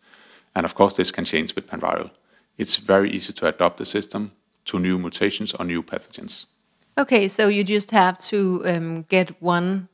And 0.55 0.65
of 0.65 0.75
course, 0.75 0.95
this 0.95 1.11
can 1.11 1.25
change 1.25 1.55
with 1.55 1.67
Panviral. 1.67 2.11
It's 2.57 2.77
very 2.77 3.11
easy 3.11 3.33
to 3.33 3.47
adapt 3.47 3.77
the 3.77 3.85
system 3.85 4.31
to 4.65 4.79
new 4.79 4.97
mutations 4.97 5.53
or 5.53 5.65
new 5.65 5.83
pathogens. 5.83 6.45
Okay, 6.97 7.27
so 7.27 7.47
you 7.47 7.63
just 7.63 7.91
have 7.91 8.17
to 8.29 8.63
um, 8.65 9.05
get 9.09 9.41
one 9.41 9.89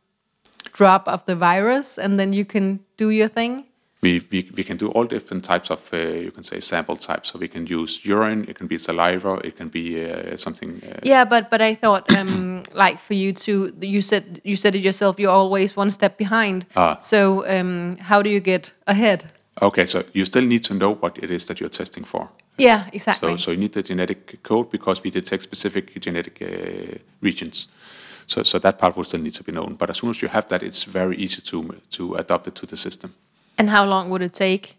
drop 0.73 1.07
of 1.07 1.25
the 1.25 1.35
virus 1.35 1.97
and 1.97 2.19
then 2.19 2.33
you 2.33 2.45
can 2.45 2.79
do 2.97 3.09
your 3.09 3.27
thing? 3.27 3.65
we, 4.01 4.25
we, 4.31 4.49
we 4.55 4.63
can 4.63 4.77
do 4.77 4.89
all 4.89 5.05
different 5.05 5.43
types 5.43 5.69
of, 5.69 5.87
uh, 5.93 5.97
you 5.97 6.31
can 6.31 6.43
say, 6.43 6.59
sample 6.59 6.97
types. 6.97 7.31
So 7.31 7.39
we 7.39 7.47
can 7.47 7.67
use 7.67 8.03
urine, 8.03 8.45
it 8.47 8.55
can 8.55 8.67
be 8.67 8.77
saliva, 8.77 9.35
it 9.43 9.55
can 9.55 9.69
be 9.69 10.03
uh, 10.03 10.35
something. 10.37 10.81
Uh, 10.83 10.99
yeah, 11.03 11.23
but 11.23 11.49
but 11.49 11.61
I 11.61 11.75
thought, 11.75 12.11
um, 12.15 12.63
like 12.73 12.99
for 12.99 13.13
you 13.13 13.31
to, 13.33 13.73
you 13.79 14.01
said 14.01 14.41
you 14.43 14.55
said 14.55 14.75
it 14.75 14.79
yourself. 14.79 15.19
You're 15.19 15.31
always 15.31 15.75
one 15.75 15.91
step 15.91 16.17
behind. 16.17 16.65
Ah. 16.75 16.97
So 16.97 17.47
um, 17.47 17.97
how 17.97 18.21
do 18.21 18.29
you 18.29 18.39
get 18.39 18.73
ahead? 18.87 19.31
Okay, 19.61 19.85
so 19.85 20.03
you 20.13 20.25
still 20.25 20.45
need 20.45 20.63
to 20.63 20.73
know 20.73 20.95
what 20.95 21.17
it 21.23 21.29
is 21.29 21.45
that 21.45 21.59
you're 21.59 21.69
testing 21.69 22.03
for. 22.03 22.29
Yeah, 22.57 22.87
exactly. 22.91 23.29
So, 23.31 23.37
so 23.37 23.51
you 23.51 23.57
need 23.57 23.73
the 23.73 23.83
genetic 23.83 24.41
code 24.43 24.71
because 24.71 25.03
we 25.03 25.11
detect 25.11 25.43
specific 25.43 25.99
genetic 26.01 26.41
uh, 26.41 26.97
regions. 27.21 27.67
So, 28.27 28.43
so 28.43 28.59
that 28.59 28.77
part 28.77 28.95
will 28.95 29.03
still 29.03 29.21
need 29.21 29.33
to 29.35 29.43
be 29.43 29.51
known. 29.51 29.75
But 29.75 29.89
as 29.89 29.97
soon 29.97 30.09
as 30.09 30.21
you 30.21 30.29
have 30.29 30.47
that, 30.47 30.63
it's 30.63 30.83
very 30.83 31.15
easy 31.17 31.41
to 31.41 31.75
to 31.91 32.15
adopt 32.15 32.47
it 32.47 32.55
to 32.55 32.65
the 32.65 32.77
system. 32.77 33.13
And 33.57 33.69
how 33.69 33.85
long 33.85 34.09
would 34.09 34.21
it 34.21 34.33
take? 34.33 34.77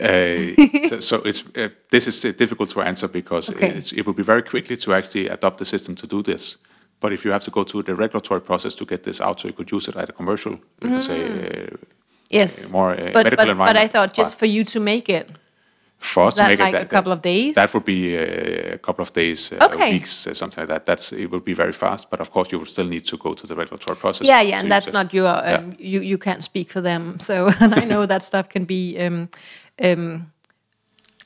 Uh, 0.00 0.88
so, 0.88 1.00
so, 1.00 1.16
it's 1.24 1.42
uh, 1.56 1.68
this 1.90 2.06
is 2.06 2.24
uh, 2.24 2.32
difficult 2.36 2.70
to 2.70 2.80
answer 2.80 3.08
because 3.08 3.50
okay. 3.50 3.78
it 3.96 4.06
will 4.06 4.14
be 4.14 4.22
very 4.22 4.42
quickly 4.42 4.76
to 4.76 4.92
actually 4.92 5.28
adopt 5.28 5.58
the 5.58 5.64
system 5.64 5.94
to 5.94 6.06
do 6.06 6.22
this. 6.22 6.58
But 7.00 7.12
if 7.12 7.24
you 7.24 7.32
have 7.32 7.42
to 7.42 7.50
go 7.50 7.64
through 7.64 7.84
the 7.84 7.94
regulatory 7.94 8.40
process 8.40 8.74
to 8.74 8.84
get 8.84 9.02
this 9.02 9.20
out, 9.20 9.40
so 9.40 9.48
you 9.48 9.54
could 9.54 9.70
use 9.72 9.88
it 9.88 9.96
at 9.96 10.08
a 10.08 10.12
commercial, 10.12 10.58
mm. 10.80 11.02
say, 11.02 11.20
uh, 11.24 11.76
yes, 12.30 12.70
more 12.70 12.92
uh, 12.92 13.10
but, 13.12 13.24
medical 13.24 13.36
but, 13.36 13.48
environment. 13.48 13.74
But 13.74 13.76
I 13.76 13.88
thought 13.88 14.14
just 14.14 14.38
for 14.38 14.46
you 14.46 14.64
to 14.64 14.80
make 14.80 15.08
it. 15.08 15.30
For 15.98 16.24
us 16.24 16.34
to 16.34 16.46
make 16.46 16.58
like 16.58 16.74
it, 16.74 16.82
a 16.82 16.86
couple 16.86 17.12
of 17.12 17.22
days. 17.22 17.54
That 17.54 17.72
would 17.72 17.86
be 17.86 18.14
uh, 18.14 18.74
a 18.74 18.78
couple 18.78 19.02
of 19.02 19.14
days, 19.14 19.52
okay. 19.52 19.92
weeks, 19.92 20.28
something 20.34 20.60
like 20.60 20.68
that. 20.68 20.84
That's 20.84 21.12
it 21.12 21.30
would 21.30 21.46
be 21.46 21.54
very 21.54 21.72
fast. 21.72 22.10
But 22.10 22.20
of 22.20 22.30
course, 22.30 22.52
you 22.52 22.58
would 22.58 22.68
still 22.68 22.86
need 22.86 23.06
to 23.06 23.16
go 23.16 23.32
to 23.32 23.46
the 23.46 23.54
regulatory 23.54 23.96
process. 23.96 24.26
Yeah, 24.26 24.42
yeah, 24.42 24.60
and 24.60 24.70
that's 24.70 24.92
not 24.92 25.14
your. 25.14 25.28
Um, 25.28 25.44
yeah. 25.44 25.76
You 25.78 26.00
you 26.02 26.18
can't 26.18 26.44
speak 26.44 26.70
for 26.70 26.82
them. 26.82 27.18
So 27.20 27.48
and 27.60 27.74
I 27.74 27.84
know 27.86 28.04
that 28.06 28.22
stuff 28.22 28.48
can 28.48 28.66
be. 28.66 28.98
Um, 28.98 29.28
um, 29.82 30.30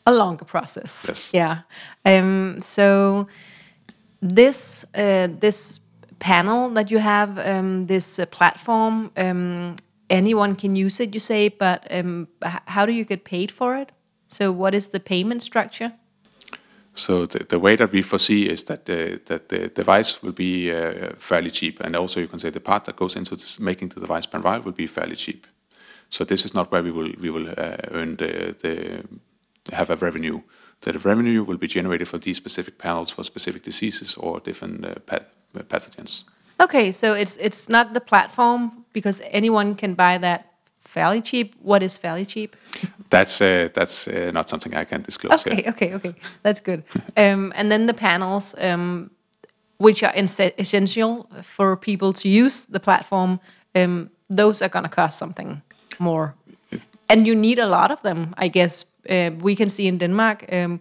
a 0.08 0.12
longer 0.12 0.44
process. 0.44 1.04
Yes. 1.06 1.30
Yeah. 1.32 1.58
Um, 2.04 2.60
so 2.60 3.28
this 4.22 4.84
uh, 4.94 5.28
this 5.40 5.80
panel 6.18 6.70
that 6.70 6.90
you 6.90 6.98
have, 6.98 7.38
um, 7.38 7.86
this 7.86 8.18
uh, 8.18 8.26
platform, 8.26 9.10
um, 9.16 9.76
anyone 10.10 10.56
can 10.56 10.76
use 10.76 11.00
it. 11.00 11.14
You 11.14 11.20
say, 11.20 11.48
but 11.48 11.86
um, 11.90 12.28
how 12.66 12.86
do 12.86 12.92
you 12.92 13.04
get 13.04 13.24
paid 13.24 13.50
for 13.50 13.76
it? 13.76 13.92
So 14.28 14.52
what 14.52 14.74
is 14.74 14.88
the 14.88 15.00
payment 15.00 15.42
structure? 15.42 15.92
So 16.94 17.26
the, 17.26 17.44
the 17.44 17.58
way 17.58 17.76
that 17.76 17.92
we 17.92 18.02
foresee 18.02 18.48
is 18.48 18.64
that 18.64 18.86
the, 18.86 19.20
that 19.26 19.48
the 19.48 19.68
device 19.68 20.22
will 20.22 20.32
be 20.32 20.72
uh, 20.72 21.12
fairly 21.16 21.50
cheap, 21.50 21.80
and 21.80 21.94
also 21.94 22.20
you 22.20 22.26
can 22.26 22.38
say 22.38 22.50
the 22.50 22.60
part 22.60 22.84
that 22.84 22.96
goes 22.96 23.16
into 23.16 23.36
this, 23.36 23.58
making 23.60 23.90
the 23.90 24.00
device 24.00 24.26
vial 24.26 24.62
will 24.62 24.72
be 24.72 24.86
fairly 24.86 25.14
cheap. 25.16 25.46
So 26.10 26.24
this 26.24 26.44
is 26.44 26.54
not 26.54 26.72
where 26.72 26.82
we 26.82 26.90
will 26.90 27.12
we 27.20 27.30
will 27.30 27.48
uh, 27.48 27.76
earn 27.92 28.16
the, 28.16 28.56
the 28.62 29.04
have 29.72 29.90
a 29.90 29.96
revenue. 29.96 30.40
The 30.80 30.98
revenue 30.98 31.44
will 31.44 31.58
be 31.58 31.68
generated 31.68 32.08
for 32.08 32.18
these 32.18 32.36
specific 32.36 32.78
panels 32.78 33.10
for 33.10 33.22
specific 33.22 33.62
diseases 33.62 34.16
or 34.16 34.40
different 34.40 34.84
uh, 34.84 34.94
pathogens. 35.54 36.24
Okay, 36.60 36.92
so 36.92 37.14
it's 37.14 37.36
it's 37.36 37.68
not 37.68 37.94
the 37.94 38.00
platform 38.00 38.84
because 38.92 39.22
anyone 39.30 39.74
can 39.74 39.94
buy 39.94 40.18
that 40.18 40.44
fairly 40.78 41.20
cheap. 41.20 41.54
What 41.62 41.82
is 41.82 41.98
fairly 41.98 42.26
cheap? 42.26 42.56
That's 43.10 43.40
uh, 43.40 43.68
that's 43.74 44.08
uh, 44.08 44.30
not 44.32 44.48
something 44.48 44.74
I 44.74 44.84
can 44.84 45.02
disclose. 45.02 45.46
Okay, 45.46 45.62
yet. 45.62 45.68
okay, 45.68 45.94
okay, 45.94 46.14
that's 46.42 46.60
good. 46.60 46.82
um, 47.16 47.52
and 47.54 47.70
then 47.70 47.86
the 47.86 47.94
panels, 47.94 48.54
um, 48.60 49.10
which 49.76 50.02
are 50.02 50.12
essential 50.58 51.28
for 51.42 51.76
people 51.76 52.12
to 52.12 52.28
use 52.28 52.64
the 52.64 52.80
platform, 52.80 53.38
um, 53.74 54.10
those 54.36 54.64
are 54.64 54.68
going 54.68 54.84
to 54.88 54.94
cost 54.94 55.18
something 55.18 55.62
more, 55.98 56.34
and 57.08 57.26
you 57.26 57.34
need 57.34 57.58
a 57.58 57.66
lot 57.66 57.90
of 57.90 58.02
them, 58.02 58.34
I 58.36 58.48
guess, 58.48 58.84
uh, 59.10 59.30
we 59.40 59.56
can 59.56 59.68
see 59.68 59.86
in 59.86 59.98
Denmark, 59.98 60.44
um, 60.52 60.80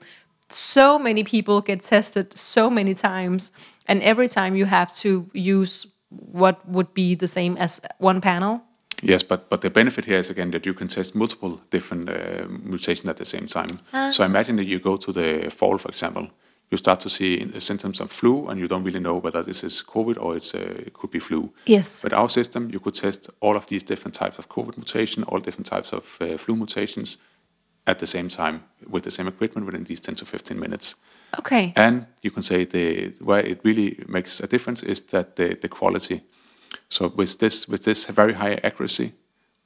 so 0.50 0.98
many 1.00 1.24
people 1.24 1.62
get 1.62 1.82
tested 1.82 2.38
so 2.38 2.70
many 2.70 2.94
times, 2.94 3.52
and 3.88 4.02
every 4.04 4.28
time 4.28 4.56
you 4.56 4.66
have 4.66 4.94
to 5.02 5.30
use 5.34 5.88
what 6.10 6.68
would 6.68 6.94
be 6.94 7.16
the 7.16 7.28
same 7.28 7.58
as 7.58 7.82
one 8.00 8.22
panel. 8.22 8.62
Yes, 9.04 9.24
but 9.24 9.50
but 9.50 9.62
the 9.62 9.70
benefit 9.70 10.06
here 10.06 10.20
is 10.20 10.30
again 10.30 10.52
that 10.52 10.66
you 10.66 10.74
can 10.74 10.88
test 10.88 11.16
multiple 11.16 11.60
different 11.70 12.10
uh, 12.10 12.48
mutations 12.64 13.10
at 13.10 13.18
the 13.18 13.26
same 13.26 13.48
time. 13.48 13.80
Uh. 13.94 14.12
So 14.12 14.24
imagine 14.24 14.56
that 14.58 14.66
you 14.66 14.80
go 14.80 14.98
to 14.98 15.12
the 15.12 15.50
fall, 15.52 15.78
for 15.78 15.90
example, 15.90 16.28
you 16.70 16.78
start 16.78 17.00
to 17.02 17.10
see 17.10 17.46
the 17.46 17.62
symptoms 17.62 18.00
of 18.00 18.12
flu, 18.12 18.48
and 18.48 18.60
you 18.60 18.68
don't 18.68 18.84
really 18.84 19.00
know 19.00 19.22
whether 19.22 19.44
this 19.44 19.64
is 19.64 19.84
COVID 19.84 20.18
or 20.20 20.36
it's 20.36 20.54
uh, 20.56 20.86
it 20.86 20.94
could 20.94 21.12
be 21.12 21.20
flu. 21.20 21.50
Yes. 21.66 22.02
But 22.02 22.14
our 22.14 22.30
system, 22.30 22.70
you 22.72 22.80
could 22.80 22.96
test 22.96 23.30
all 23.40 23.56
of 23.56 23.66
these 23.68 23.86
different 23.86 24.16
types 24.16 24.40
of 24.40 24.48
COVID 24.48 24.78
mutation, 24.78 25.24
all 25.24 25.40
different 25.40 25.68
types 25.68 25.94
of 25.94 26.18
uh, 26.20 26.38
flu 26.38 26.56
mutations, 26.56 27.18
at 27.86 28.00
the 28.00 28.06
same 28.06 28.30
time 28.30 28.64
with 28.90 29.04
the 29.04 29.12
same 29.12 29.28
equipment 29.28 29.66
within 29.66 29.86
these 29.86 30.02
10 30.02 30.16
to 30.16 30.26
15 30.26 30.60
minutes. 30.60 30.96
Okay. 31.40 31.74
And 31.76 32.06
you 32.22 32.32
can 32.32 32.44
say 32.44 32.66
the 32.66 33.14
where 33.20 33.46
it 33.46 33.60
really 33.64 34.04
makes 34.08 34.40
a 34.40 34.48
difference 34.48 34.84
is 34.84 35.02
that 35.08 35.36
the, 35.36 35.56
the 35.62 35.68
quality. 35.68 36.22
So 36.90 37.14
with 37.16 37.40
this 37.40 37.68
with 37.68 37.84
this 37.84 38.08
very 38.08 38.34
high 38.34 38.60
accuracy, 38.64 39.14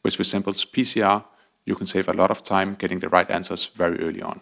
which 0.02 0.20
resembles 0.20 0.66
PCR, 0.66 1.24
you 1.66 1.76
can 1.76 1.86
save 1.86 2.08
a 2.08 2.14
lot 2.14 2.32
of 2.32 2.42
time 2.44 2.76
getting 2.76 3.00
the 3.00 3.10
right 3.10 3.30
answers 3.30 3.72
very 3.76 4.00
early 4.00 4.22
on. 4.22 4.42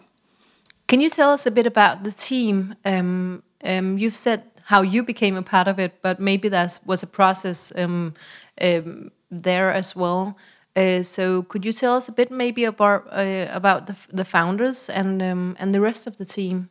Can 0.86 1.00
you 1.00 1.10
tell 1.10 1.32
us 1.32 1.46
a 1.46 1.50
bit 1.50 1.66
about 1.66 2.02
the 2.02 2.10
team? 2.10 2.74
Um, 2.84 3.42
um, 3.64 3.98
you've 3.98 4.16
said 4.16 4.42
how 4.64 4.82
you 4.82 5.04
became 5.04 5.36
a 5.36 5.42
part 5.42 5.68
of 5.68 5.78
it, 5.78 6.02
but 6.02 6.18
maybe 6.18 6.48
that 6.48 6.78
was 6.84 7.02
a 7.02 7.06
process 7.06 7.72
um, 7.76 8.14
um 8.60 9.10
there 9.30 9.72
as 9.72 9.94
well. 9.94 10.36
Uh, 10.76 11.02
so 11.02 11.42
could 11.42 11.64
you 11.64 11.72
tell 11.72 11.96
us 11.96 12.08
a 12.08 12.12
bit 12.12 12.30
maybe 12.30 12.64
about 12.64 13.06
uh, 13.12 13.46
about 13.56 13.86
the, 13.86 13.96
the 14.12 14.24
founders 14.24 14.88
and 14.88 15.22
um, 15.22 15.56
and 15.58 15.74
the 15.74 15.80
rest 15.80 16.06
of 16.06 16.16
the 16.16 16.24
team? 16.24 16.68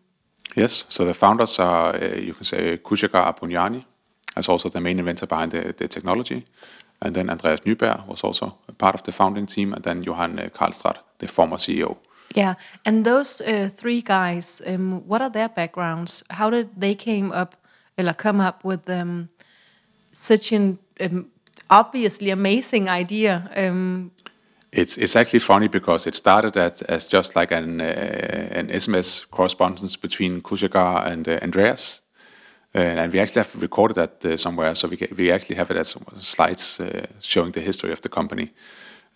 Yes, 0.56 0.86
so 0.89 1.06
the 1.06 1.13
founders 1.13 1.60
are 1.60 1.96
uh, 1.96 2.15
you 2.15 2.34
can 2.34 2.44
say 2.44 2.77
Kushagr 2.77 3.25
Apunyani, 3.25 3.86
as 4.36 4.50
also 4.50 4.70
the 4.70 4.82
main 4.82 5.00
inventor 5.00 5.27
behind 5.27 5.51
the, 5.51 5.74
the 5.77 5.88
technology, 5.88 6.46
and 7.01 7.15
then 7.15 7.29
Andreas 7.29 7.62
Nyberg 7.62 8.08
was 8.08 8.24
also 8.24 8.58
part 8.77 8.96
of 8.96 9.03
the 9.03 9.12
founding 9.12 9.46
team, 9.46 9.74
and 9.74 9.84
then 9.84 10.03
Johan 10.03 10.39
uh, 10.39 10.50
Karlstrad, 10.50 10.98
the 11.20 11.27
former 11.27 11.58
CEO. 11.58 11.98
Yeah, 12.36 12.56
and 12.86 13.06
those 13.06 13.41
uh, 13.41 13.70
three 13.75 14.01
guys, 14.01 14.62
um, 14.68 15.08
what 15.08 15.22
are 15.22 15.29
their 15.29 15.50
backgrounds? 15.50 16.24
How 16.29 16.50
did 16.50 16.70
they 16.77 16.96
came 16.96 17.32
up, 17.32 17.56
or 17.98 18.13
come 18.13 18.39
up 18.39 18.63
with 18.63 18.89
um, 18.89 19.29
such 20.13 20.51
an 20.51 20.77
um, 21.00 21.27
obviously 21.70 22.32
amazing 22.32 22.89
idea. 22.89 23.50
It's 24.72 24.98
it's 24.98 25.16
actually 25.16 25.40
funny 25.40 25.68
because 25.68 26.08
it 26.08 26.16
started 26.16 26.56
at, 26.58 26.82
as 26.84 27.08
just 27.08 27.36
like 27.36 27.52
an 27.52 27.82
uh, 27.82 28.60
an 28.60 28.68
SMS 28.68 29.30
correspondence 29.30 29.98
between 29.98 30.42
Kushagr 30.42 31.06
and 31.06 31.28
uh, 31.28 31.40
Andreas, 31.42 32.02
uh, 32.76 32.80
and 32.80 33.12
we 33.12 33.20
actually 33.20 33.42
have 33.42 33.62
recorded 33.62 33.96
that 33.96 34.26
uh, 34.26 34.38
somewhere. 34.38 34.76
So 34.76 34.88
we 34.88 34.98
we 35.18 35.32
actually 35.32 35.58
have 35.58 35.72
it 35.72 35.78
as 35.78 35.96
slides 36.20 36.80
uh, 36.80 37.08
showing 37.22 37.52
the 37.54 37.62
history 37.62 37.92
of 37.92 38.02
the 38.02 38.10
company. 38.10 38.52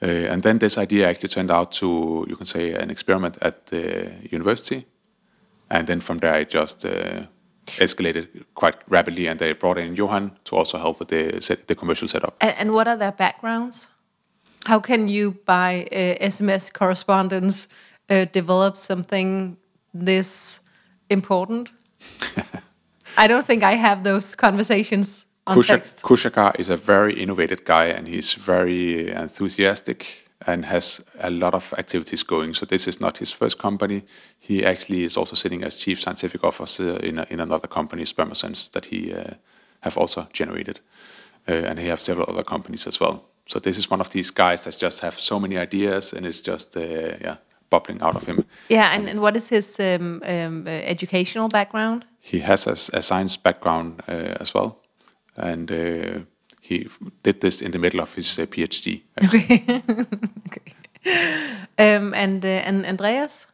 And 0.01 0.43
then 0.43 0.59
this 0.59 0.77
idea 0.77 1.07
actually 1.07 1.29
turned 1.29 1.51
out 1.51 1.71
to 1.71 2.25
you 2.27 2.35
can 2.35 2.45
say 2.45 2.73
an 2.73 2.89
experiment 2.89 3.37
at 3.41 3.67
the 3.67 4.11
university, 4.31 4.85
and 5.69 5.87
then 5.87 6.01
from 6.01 6.17
there 6.17 6.41
it 6.41 6.49
just 6.49 6.85
escalated 7.67 8.27
quite 8.53 8.75
rapidly, 8.89 9.27
and 9.27 9.39
they 9.39 9.53
brought 9.53 9.77
in 9.77 9.95
Johan 9.95 10.31
to 10.43 10.55
also 10.55 10.77
help 10.77 10.99
with 10.99 11.07
the 11.07 11.41
set, 11.41 11.67
the 11.67 11.75
commercial 11.75 12.07
setup. 12.07 12.35
And, 12.41 12.55
and, 12.57 12.71
what 12.73 12.87
are 12.87 12.97
their 12.97 13.11
backgrounds? 13.11 13.87
How 14.65 14.79
can 14.79 15.07
you, 15.07 15.31
by 15.45 15.87
uh, 15.91 16.25
SMS 16.25 16.71
correspondence, 16.71 17.67
uh, 18.09 18.25
develop 18.25 18.77
something 18.77 19.57
this 19.93 20.59
important? 21.09 21.69
I 23.17 23.27
don't 23.27 23.45
think 23.45 23.63
I 23.63 23.75
have 23.75 24.03
those 24.03 24.35
conversations 24.35 25.27
on 25.45 25.57
Kushak, 25.57 25.67
text. 25.67 26.01
Kushagr 26.03 26.59
is 26.59 26.69
a 26.69 26.77
very 26.77 27.21
innovative 27.21 27.65
guy, 27.65 27.85
and 27.85 28.07
he's 28.07 28.33
very 28.33 29.11
enthusiastic 29.11 30.23
and 30.45 30.65
has 30.65 31.01
a 31.19 31.29
lot 31.29 31.53
of 31.53 31.73
activities 31.77 32.23
going. 32.23 32.53
So 32.53 32.65
this 32.65 32.87
is 32.87 32.99
not 32.99 33.17
his 33.17 33.31
first 33.31 33.59
company. 33.59 34.03
He 34.41 34.65
actually 34.65 35.03
is 35.03 35.17
also 35.17 35.35
sitting 35.35 35.63
as 35.63 35.77
chief 35.77 36.01
scientific 36.01 36.43
officer 36.43 36.97
in, 36.97 37.19
a, 37.19 37.27
in 37.29 37.39
another 37.39 37.67
company, 37.67 38.03
Spermosens, 38.03 38.71
that 38.71 38.85
he 38.85 39.13
uh, 39.13 39.35
have 39.81 39.97
also 39.97 40.27
generated. 40.33 40.79
Uh, 41.47 41.51
and 41.51 41.79
he 41.79 41.87
has 41.87 42.01
several 42.01 42.25
other 42.29 42.43
companies 42.43 42.87
as 42.87 42.99
well. 42.99 43.25
So 43.47 43.59
this 43.59 43.77
is 43.77 43.89
one 43.89 44.01
of 44.01 44.09
these 44.09 44.31
guys 44.31 44.63
that 44.63 44.77
just 44.77 45.01
have 45.01 45.15
so 45.15 45.39
many 45.39 45.57
ideas 45.57 46.13
and 46.13 46.25
it's 46.25 46.41
just, 46.41 46.77
uh, 46.77 47.17
yeah, 47.21 47.37
bubbling 47.69 48.01
out 48.01 48.15
of 48.15 48.25
him. 48.25 48.45
Yeah, 48.69 48.95
and, 48.95 49.09
and 49.09 49.19
what 49.19 49.35
is 49.35 49.49
his 49.49 49.79
um, 49.79 50.21
um, 50.25 50.67
uh, 50.67 50.69
educational 50.69 51.49
background? 51.49 52.05
He 52.19 52.39
has 52.39 52.67
a, 52.67 52.97
a 52.97 53.01
science 53.01 53.37
background 53.37 54.01
uh, 54.07 54.37
as 54.39 54.53
well. 54.53 54.79
And 55.35 55.71
uh, 55.71 56.19
he 56.61 56.87
did 57.23 57.41
this 57.41 57.61
in 57.61 57.71
the 57.71 57.79
middle 57.79 57.99
of 57.99 58.13
his 58.15 58.39
uh, 58.39 58.45
PhD. 58.45 59.01
Okay. 59.25 59.63
okay. 60.47 60.73
Um, 61.77 62.13
and 62.13 62.45
uh, 62.45 62.63
and 62.65 62.85
Andreas. 62.85 63.47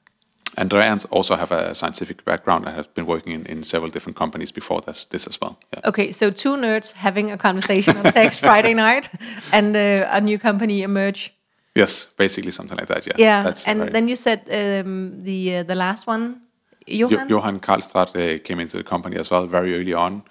Andreas 0.59 1.05
also 1.05 1.35
have 1.35 1.51
a 1.51 1.73
scientific 1.73 2.23
background 2.25 2.65
and 2.65 2.75
has 2.75 2.87
been 2.87 3.05
working 3.05 3.33
in, 3.33 3.45
in 3.45 3.63
several 3.63 3.91
different 3.91 4.17
companies 4.17 4.51
before 4.51 4.81
this, 4.81 5.05
this 5.05 5.27
as 5.27 5.39
well. 5.41 5.57
Yeah. 5.73 5.89
Okay, 5.89 6.11
so 6.11 6.31
two 6.31 6.57
nerds 6.57 6.91
having 6.91 7.31
a 7.31 7.37
conversation 7.37 7.97
on 7.97 8.03
text 8.11 8.39
Friday 8.47 8.73
night, 8.73 9.09
and 9.51 9.75
uh, 9.75 10.17
a 10.17 10.21
new 10.21 10.37
company 10.37 10.81
emerge. 10.83 11.33
Yes, 11.75 12.07
basically 12.17 12.51
something 12.51 12.77
like 12.77 12.87
that. 12.87 13.05
Yeah. 13.07 13.15
Yeah, 13.17 13.43
That's 13.43 13.67
and 13.67 13.81
right. 13.81 13.93
then 13.93 14.07
you 14.07 14.15
said 14.15 14.39
um, 14.49 15.19
the 15.19 15.57
uh, 15.57 15.63
the 15.63 15.75
last 15.75 16.07
one, 16.07 16.41
Johan. 16.87 17.27
Jo 17.27 17.35
Johan 17.35 17.59
Karlstrad 17.59 18.15
uh, 18.15 18.39
came 18.43 18.59
into 18.61 18.77
the 18.77 18.83
company 18.83 19.17
as 19.19 19.29
well 19.31 19.47
very 19.47 19.73
early 19.75 19.93
on 19.93 20.23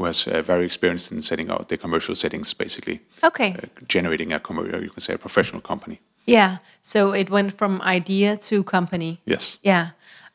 who 0.00 0.06
has 0.06 0.26
uh, 0.26 0.40
very 0.42 0.64
experienced 0.64 1.12
in 1.12 1.22
setting 1.22 1.50
out 1.50 1.68
the 1.68 1.76
commercial 1.76 2.14
settings, 2.14 2.54
basically. 2.54 3.00
Okay. 3.22 3.52
Uh, 3.52 3.66
generating 3.86 4.32
a 4.32 4.40
commercial, 4.40 4.82
you 4.82 4.88
can 4.88 5.00
say, 5.00 5.12
a 5.14 5.18
professional 5.18 5.60
company. 5.60 6.00
Yeah. 6.26 6.58
So 6.82 7.12
it 7.12 7.30
went 7.30 7.52
from 7.52 7.80
idea 7.82 8.36
to 8.36 8.62
company. 8.62 9.20
Yes. 9.24 9.58
Yeah. 9.62 9.90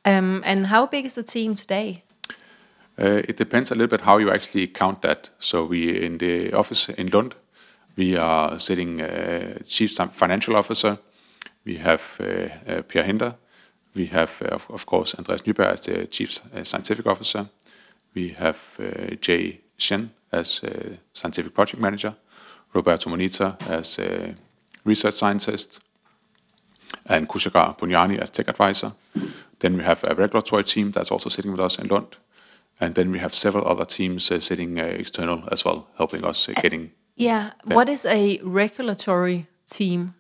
Um, 0.06 0.44
and 0.46 0.68
how 0.68 0.86
big 0.86 1.06
is 1.06 1.14
the 1.14 1.24
team 1.24 1.56
today? 1.56 2.04
Uh, 2.98 3.22
it 3.28 3.38
depends 3.38 3.72
a 3.72 3.76
little 3.76 3.98
bit 3.98 4.02
how 4.02 4.18
you 4.18 4.32
actually 4.32 4.68
count 4.68 5.02
that. 5.02 5.30
So 5.40 5.66
we 5.66 6.06
in 6.06 6.18
the 6.18 6.54
office 6.54 6.90
in 6.90 7.08
Lund, 7.08 7.36
we 7.98 8.18
are 8.18 8.60
sitting 8.60 9.02
uh, 9.02 9.60
chief 9.66 9.92
financial 10.14 10.56
officer. 10.56 10.98
We 11.66 11.78
have 11.78 12.02
uh, 12.20 12.50
uh 12.68 12.82
Per 12.84 13.04
Hinder. 13.04 13.36
We 13.96 14.08
have, 14.08 14.32
uh, 14.42 14.60
of 14.70 14.86
course, 14.86 15.16
Andreas 15.18 15.42
Nyberg 15.42 15.74
as 15.74 15.82
the 15.82 16.08
chief 16.08 16.40
uh, 16.54 16.64
scientific 16.64 17.06
officer. 17.06 17.48
We 18.14 18.30
have 18.30 18.58
Jay 19.22 19.60
Shen 19.78 20.12
as 20.32 20.62
scientific 21.14 21.54
project 21.54 21.82
manager. 21.82 22.16
Roberto 22.74 23.10
Monita 23.10 23.56
as 23.70 24.00
research 24.86 25.16
scientist. 25.16 25.82
And 27.06 27.28
Kushagr 27.28 27.78
Punyani 27.78 28.18
as 28.20 28.30
tech 28.30 28.48
advisor. 28.48 28.94
Then 29.60 29.78
we 29.78 29.84
have 29.84 30.04
a 30.04 30.16
regulatory 30.16 30.64
team 30.64 30.92
that's 30.92 31.12
also 31.12 31.30
sitting 31.30 31.52
with 31.52 31.60
us 31.60 31.78
in 31.78 31.88
Lund. 31.88 32.16
And 32.80 32.96
then 32.96 33.12
we 33.12 33.20
have 33.20 33.34
several 33.34 33.68
other 33.68 33.86
teams 33.86 34.32
uh, 34.32 34.40
sitting 34.40 34.80
uh, 34.80 34.84
external 34.84 35.44
as 35.52 35.64
well, 35.66 35.88
helping 35.98 36.26
us 36.26 36.50
uh, 36.50 36.54
getting. 36.62 36.92
Yeah. 37.16 37.52
What 37.64 37.90
is 37.90 38.06
a 38.06 38.40
regulatory 38.44 39.48
team? 39.70 40.14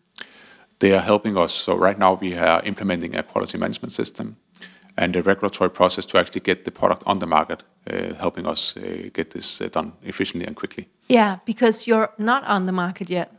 They 0.79 0.93
are 0.93 1.01
helping 1.01 1.37
us. 1.37 1.53
So 1.53 1.75
right 1.75 1.97
now 1.97 2.13
we 2.13 2.35
are 2.35 2.61
implementing 2.63 3.15
a 3.15 3.23
quality 3.23 3.57
management 3.57 3.91
system 3.91 4.37
and 4.97 5.13
the 5.13 5.21
regulatory 5.21 5.69
process 5.69 6.05
to 6.05 6.17
actually 6.17 6.41
get 6.41 6.63
the 6.63 6.71
product 6.71 7.03
on 7.05 7.19
the 7.19 7.27
market, 7.27 7.63
uh, 7.89 8.13
helping 8.13 8.47
us 8.47 8.75
uh, 8.77 9.09
get 9.13 9.31
this 9.31 9.61
uh, 9.61 9.67
done 9.67 9.93
efficiently 10.03 10.47
and 10.47 10.55
quickly. 10.55 10.87
Yeah, 11.09 11.37
because 11.45 11.87
you're 11.87 12.09
not 12.17 12.43
on 12.45 12.65
the 12.65 12.71
market 12.71 13.09
yet. 13.09 13.31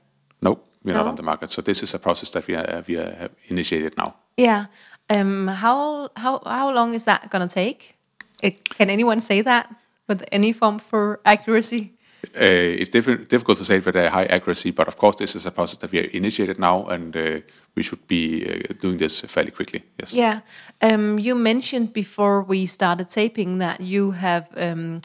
No, 0.43 0.61
we're 0.87 0.95
no? 0.95 1.03
not 1.03 1.09
on 1.09 1.17
the 1.17 1.23
market. 1.23 1.51
So 1.51 1.63
this 1.63 1.83
is 1.83 1.95
a 1.95 1.99
process 1.99 2.31
that 2.31 2.47
we, 2.47 2.55
are, 2.55 2.85
we 2.87 2.97
are, 2.97 3.29
initiated 3.49 3.97
now. 3.97 4.15
Yeah. 4.37 4.67
Um, 5.11 5.49
how 5.49 6.11
how 6.17 6.41
how 6.47 6.73
long 6.73 6.95
is 6.95 7.05
that 7.05 7.31
going 7.31 7.47
to 7.49 7.55
take? 7.55 7.97
It, 8.43 8.65
can 8.79 8.91
anyone 8.91 9.21
say 9.21 9.43
that 9.43 9.75
with 10.09 10.25
any 10.33 10.53
form 10.53 10.79
for 10.79 11.21
accuracy? 11.25 11.93
Uh, 12.35 12.81
it's 12.81 12.91
diff- 12.91 13.29
difficult 13.29 13.59
to 13.59 13.65
say 13.65 13.79
with 13.79 13.97
a 13.97 14.11
high 14.11 14.27
accuracy, 14.27 14.73
but 14.73 14.89
of 14.89 14.97
course, 14.97 15.17
this 15.17 15.37
is 15.37 15.47
a 15.47 15.51
process 15.51 15.79
that 15.79 15.93
we 15.93 15.99
have 15.99 16.15
initiated 16.15 16.59
now, 16.59 16.87
and 16.87 17.17
uh, 17.17 17.41
we 17.75 17.83
should 17.83 18.07
be 18.09 18.45
uh, 18.45 18.75
doing 18.81 18.99
this 18.99 19.21
fairly 19.23 19.51
quickly. 19.51 19.83
Yes. 19.99 20.13
Yeah. 20.13 20.41
Um, 20.83 21.19
you 21.19 21.35
mentioned 21.35 21.93
before 21.93 22.43
we 22.43 22.67
started 22.67 23.09
taping 23.09 23.59
that 23.59 23.81
you 23.81 24.13
have 24.13 24.49
um, 24.57 25.01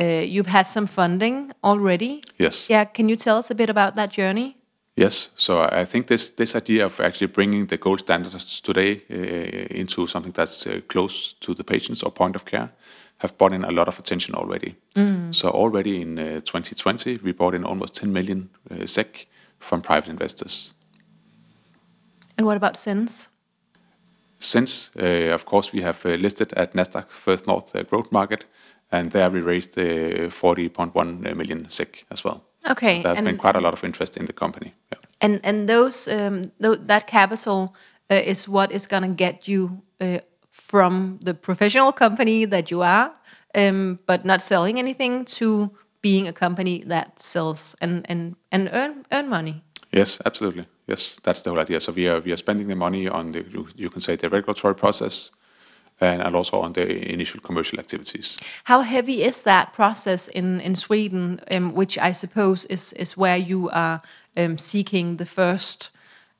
uh, 0.00 0.04
you've 0.04 0.48
had 0.48 0.66
some 0.66 0.86
funding 0.86 1.52
already. 1.62 2.22
Yes. 2.38 2.68
Yeah. 2.68 2.84
Can 2.84 3.08
you 3.08 3.16
tell 3.16 3.38
us 3.38 3.50
a 3.50 3.54
bit 3.54 3.70
about 3.70 3.94
that 3.94 4.10
journey? 4.10 4.56
Yes. 4.96 5.30
So 5.34 5.62
I 5.62 5.84
think 5.84 6.06
this 6.06 6.30
this 6.30 6.54
idea 6.54 6.86
of 6.86 7.00
actually 7.00 7.32
bringing 7.32 7.66
the 7.66 7.76
gold 7.76 8.00
standards 8.00 8.60
today 8.60 9.02
uh, 9.10 9.78
into 9.80 10.06
something 10.06 10.32
that's 10.32 10.66
uh, 10.66 10.80
close 10.86 11.34
to 11.40 11.54
the 11.54 11.64
patients 11.64 12.02
or 12.02 12.12
point 12.12 12.36
of 12.36 12.44
care 12.44 12.68
have 13.18 13.36
brought 13.38 13.52
in 13.52 13.64
a 13.64 13.70
lot 13.70 13.88
of 13.88 13.98
attention 13.98 14.34
already. 14.34 14.74
Mm. 14.96 15.34
So 15.34 15.48
already 15.50 16.00
in 16.00 16.18
uh, 16.18 16.40
2020, 16.40 17.18
we 17.24 17.32
brought 17.32 17.54
in 17.54 17.64
almost 17.64 17.94
10 17.94 18.12
million 18.12 18.50
uh, 18.70 18.86
SEK 18.86 19.26
from 19.58 19.82
private 19.82 20.10
investors. 20.10 20.74
And 22.36 22.46
what 22.46 22.56
about 22.56 22.76
since? 22.76 23.28
Since, 24.40 24.90
uh, 24.96 25.34
of 25.34 25.44
course, 25.44 25.72
we 25.72 25.82
have 25.82 26.04
uh, 26.04 26.16
listed 26.20 26.52
at 26.52 26.74
Nasdaq 26.74 27.08
First 27.08 27.46
North 27.46 27.72
Growth 27.88 28.12
Market, 28.12 28.44
and 28.90 29.10
there 29.10 29.30
we 29.30 29.40
raised 29.40 29.74
40.1 29.76 31.36
million 31.36 31.68
SEK 31.68 32.04
as 32.10 32.24
well. 32.24 32.42
Okay. 32.70 33.02
There's 33.02 33.20
been 33.20 33.36
quite 33.36 33.56
a 33.56 33.60
lot 33.60 33.72
of 33.72 33.84
interest 33.84 34.16
in 34.16 34.26
the 34.26 34.32
company. 34.32 34.72
Yeah. 34.92 34.98
And 35.20 35.40
and 35.44 35.68
those 35.68 36.08
um, 36.08 36.44
th 36.62 36.78
that 36.86 37.06
capital 37.06 37.74
uh, 38.10 38.30
is 38.30 38.48
what 38.48 38.70
is 38.70 38.86
going 38.86 39.02
to 39.02 39.24
get 39.24 39.48
you 39.48 39.82
uh, 40.00 40.18
from 40.50 41.18
the 41.24 41.34
professional 41.34 41.92
company 41.92 42.46
that 42.46 42.70
you 42.70 42.82
are, 42.82 43.12
um, 43.54 43.98
but 44.06 44.24
not 44.24 44.42
selling 44.42 44.78
anything, 44.78 45.24
to 45.24 45.70
being 46.00 46.28
a 46.28 46.32
company 46.32 46.84
that 46.86 47.20
sells 47.20 47.76
and 47.80 48.06
and 48.08 48.34
and 48.50 48.68
earn 48.72 49.04
earn 49.10 49.28
money. 49.28 49.62
Yes, 49.92 50.20
absolutely. 50.24 50.66
Yes, 50.86 51.20
that's 51.22 51.42
the 51.42 51.50
whole 51.50 51.62
idea. 51.62 51.80
So 51.80 51.92
we 51.92 52.08
are 52.08 52.20
we 52.20 52.32
are 52.32 52.36
spending 52.36 52.68
the 52.68 52.76
money 52.76 53.08
on 53.08 53.32
the 53.32 53.44
you 53.76 53.90
can 53.90 54.00
say 54.00 54.16
the 54.16 54.28
regulatory 54.28 54.74
process 54.74 55.32
and 56.00 56.36
also 56.36 56.60
on 56.60 56.72
the 56.72 57.12
initial 57.12 57.40
commercial 57.40 57.78
activities. 57.78 58.38
How 58.64 58.82
heavy 58.82 59.22
is 59.22 59.42
that 59.42 59.72
process 59.72 60.28
in 60.28 60.60
in 60.60 60.74
Sweden, 60.74 61.40
um, 61.50 61.74
which 61.74 61.98
I 61.98 62.12
suppose 62.12 62.66
is 62.68 62.92
is 62.92 63.16
where 63.16 63.36
you 63.36 63.70
are 63.70 64.00
um, 64.36 64.58
seeking 64.58 65.16
the 65.16 65.26
first? 65.26 65.90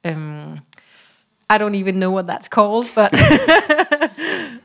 Um, 0.04 0.60
I 1.50 1.58
don't 1.58 1.74
even 1.74 1.98
know 1.98 2.10
what 2.10 2.26
that's 2.26 2.48
called, 2.48 2.86
but 2.94 3.12
um, 3.14 3.20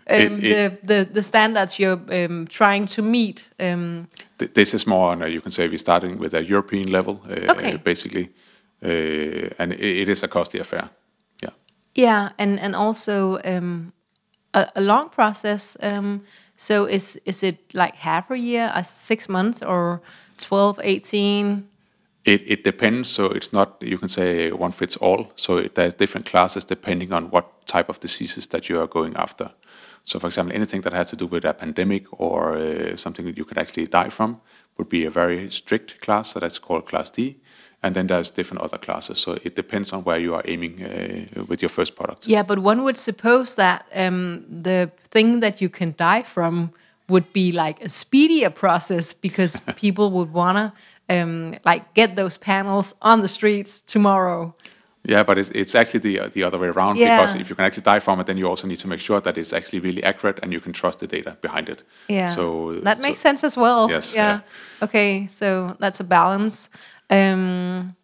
it, 0.08 0.44
it, 0.44 0.88
the, 0.88 0.94
the 0.94 1.14
the 1.14 1.22
standards 1.22 1.78
you're 1.80 2.02
um, 2.26 2.48
trying 2.48 2.88
to 2.88 3.02
meet. 3.02 3.50
Um, 3.60 4.08
th 4.38 4.54
this 4.54 4.74
is 4.74 4.86
more 4.86 5.12
on 5.12 5.22
a, 5.22 5.28
you 5.28 5.42
can 5.42 5.52
say 5.52 5.68
we're 5.68 5.78
starting 5.78 6.20
with 6.20 6.34
a 6.34 6.42
European 6.42 6.92
level, 6.92 7.16
uh, 7.30 7.52
okay. 7.52 7.78
basically, 7.78 8.30
uh, 8.84 9.54
and 9.60 9.74
it, 9.74 10.02
it 10.02 10.10
is 10.10 10.24
a 10.24 10.28
costly 10.28 10.60
affair. 10.60 10.90
Yeah. 11.44 11.54
Yeah, 11.96 12.30
and 12.38 12.60
and 12.60 12.76
also 12.76 13.40
um, 13.44 13.92
a, 14.60 14.72
a 14.76 14.82
long 14.82 15.10
process. 15.10 15.78
Um, 15.82 16.22
so 16.58 16.86
is 16.86 17.20
is 17.26 17.44
it 17.44 17.58
like 17.74 17.96
half 17.96 18.32
a 18.32 18.38
year, 18.38 18.72
a 18.76 18.84
six 18.84 19.30
months, 19.30 19.64
or 19.64 20.02
12, 20.38 20.80
18? 20.84 21.68
It, 22.26 22.42
it 22.52 22.64
depends. 22.64 23.10
So 23.10 23.26
it's 23.26 23.54
not 23.54 23.82
you 23.82 23.98
can 23.98 24.10
say 24.10 24.52
one 24.52 24.72
fits 24.72 24.98
all. 24.98 25.32
So 25.36 25.58
it, 25.58 25.76
there's 25.76 25.94
different 25.94 26.26
classes 26.26 26.66
depending 26.66 27.14
on 27.14 27.30
what 27.32 27.46
type 27.66 27.90
of 27.90 28.00
diseases 28.00 28.48
that 28.48 28.68
you 28.70 28.82
are 28.82 28.88
going 28.88 29.16
after. 29.16 29.52
So 30.06 30.20
for 30.20 30.28
example, 30.28 30.56
anything 30.56 30.82
that 30.82 30.94
has 30.94 31.10
to 31.10 31.16
do 31.16 31.28
with 31.28 31.46
a 31.46 31.54
pandemic 31.54 32.06
or 32.12 32.58
uh, 32.58 32.96
something 32.96 33.26
that 33.26 33.38
you 33.38 33.46
could 33.46 33.58
actually 33.58 33.88
die 33.88 34.10
from 34.10 34.42
would 34.78 34.90
be 34.90 35.06
a 35.06 35.12
very 35.12 35.50
strict 35.52 36.02
class. 36.02 36.32
So 36.32 36.40
that's 36.40 36.60
called 36.60 36.86
class 36.86 37.10
D 37.12 37.38
and 37.82 37.96
then 37.96 38.08
there's 38.08 38.32
different 38.32 38.62
other 38.62 38.78
classes. 38.78 39.20
So 39.20 39.38
it 39.44 39.56
depends 39.56 39.94
on 39.94 40.04
where 40.04 40.20
you 40.20 40.34
are 40.36 40.44
aiming 40.46 40.84
uh, 40.84 41.44
with 41.46 41.62
your 41.62 41.70
first 41.70 41.96
product. 41.96 42.28
Yeah, 42.28 42.44
but 42.44 42.60
one 42.60 42.84
would 42.84 42.98
suppose 42.98 43.56
that 43.56 43.86
um, 43.96 44.46
the 44.64 44.92
thing 45.12 45.40
that 45.40 45.62
you 45.62 45.70
can 45.70 45.94
die 45.98 46.24
from 46.24 46.72
would 47.08 47.32
be 47.34 47.52
like 47.52 47.82
a 47.82 47.90
speedier 47.90 48.50
process 48.50 49.14
because 49.14 49.60
people 49.76 50.12
would 50.12 50.32
wanna 50.32 50.74
um, 51.10 51.56
like 51.66 51.94
get 51.94 52.16
those 52.16 52.38
panels 52.38 52.94
on 53.02 53.22
the 53.22 53.28
streets 53.28 53.82
tomorrow. 53.82 54.54
Yeah, 55.06 55.24
but 55.24 55.38
it's, 55.38 55.50
it's 55.52 55.76
actually 55.76 56.02
the 56.02 56.30
the 56.30 56.44
other 56.44 56.58
way 56.58 56.68
around 56.68 56.98
yeah. 56.98 57.18
because 57.18 57.36
if 57.36 57.50
you 57.50 57.56
can 57.56 57.66
actually 57.66 57.84
die 57.84 58.00
from 58.00 58.20
it, 58.20 58.28
then 58.28 58.38
you 58.38 58.48
also 58.48 58.68
need 58.68 58.80
to 58.80 58.88
make 58.88 59.00
sure 59.00 59.22
that 59.22 59.38
it's 59.38 59.54
actually 59.54 59.80
really 59.80 60.04
accurate 60.04 60.40
and 60.44 60.52
you 60.52 60.60
can 60.60 60.74
trust 60.74 61.00
the 61.00 61.08
data 61.08 61.38
behind 61.42 61.70
it. 61.70 61.84
Yeah. 62.10 62.32
So 62.32 62.74
that 62.82 63.00
makes 63.00 63.22
sense 63.22 63.46
as 63.46 63.56
well. 63.56 63.90
Yes. 63.90 64.14
Yeah. 64.14 64.28
yeah. 64.28 64.86
Okay, 64.86 65.28
so 65.28 65.78
that's 65.80 66.02
a 66.02 66.04
balance. 66.04 66.70
Um, 67.10 67.96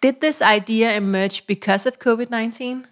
did 0.00 0.20
this 0.20 0.40
idea 0.42 0.96
emerge 0.96 1.46
because 1.46 1.86
of 1.86 1.98
COVID 1.98 2.30
19? 2.30 2.86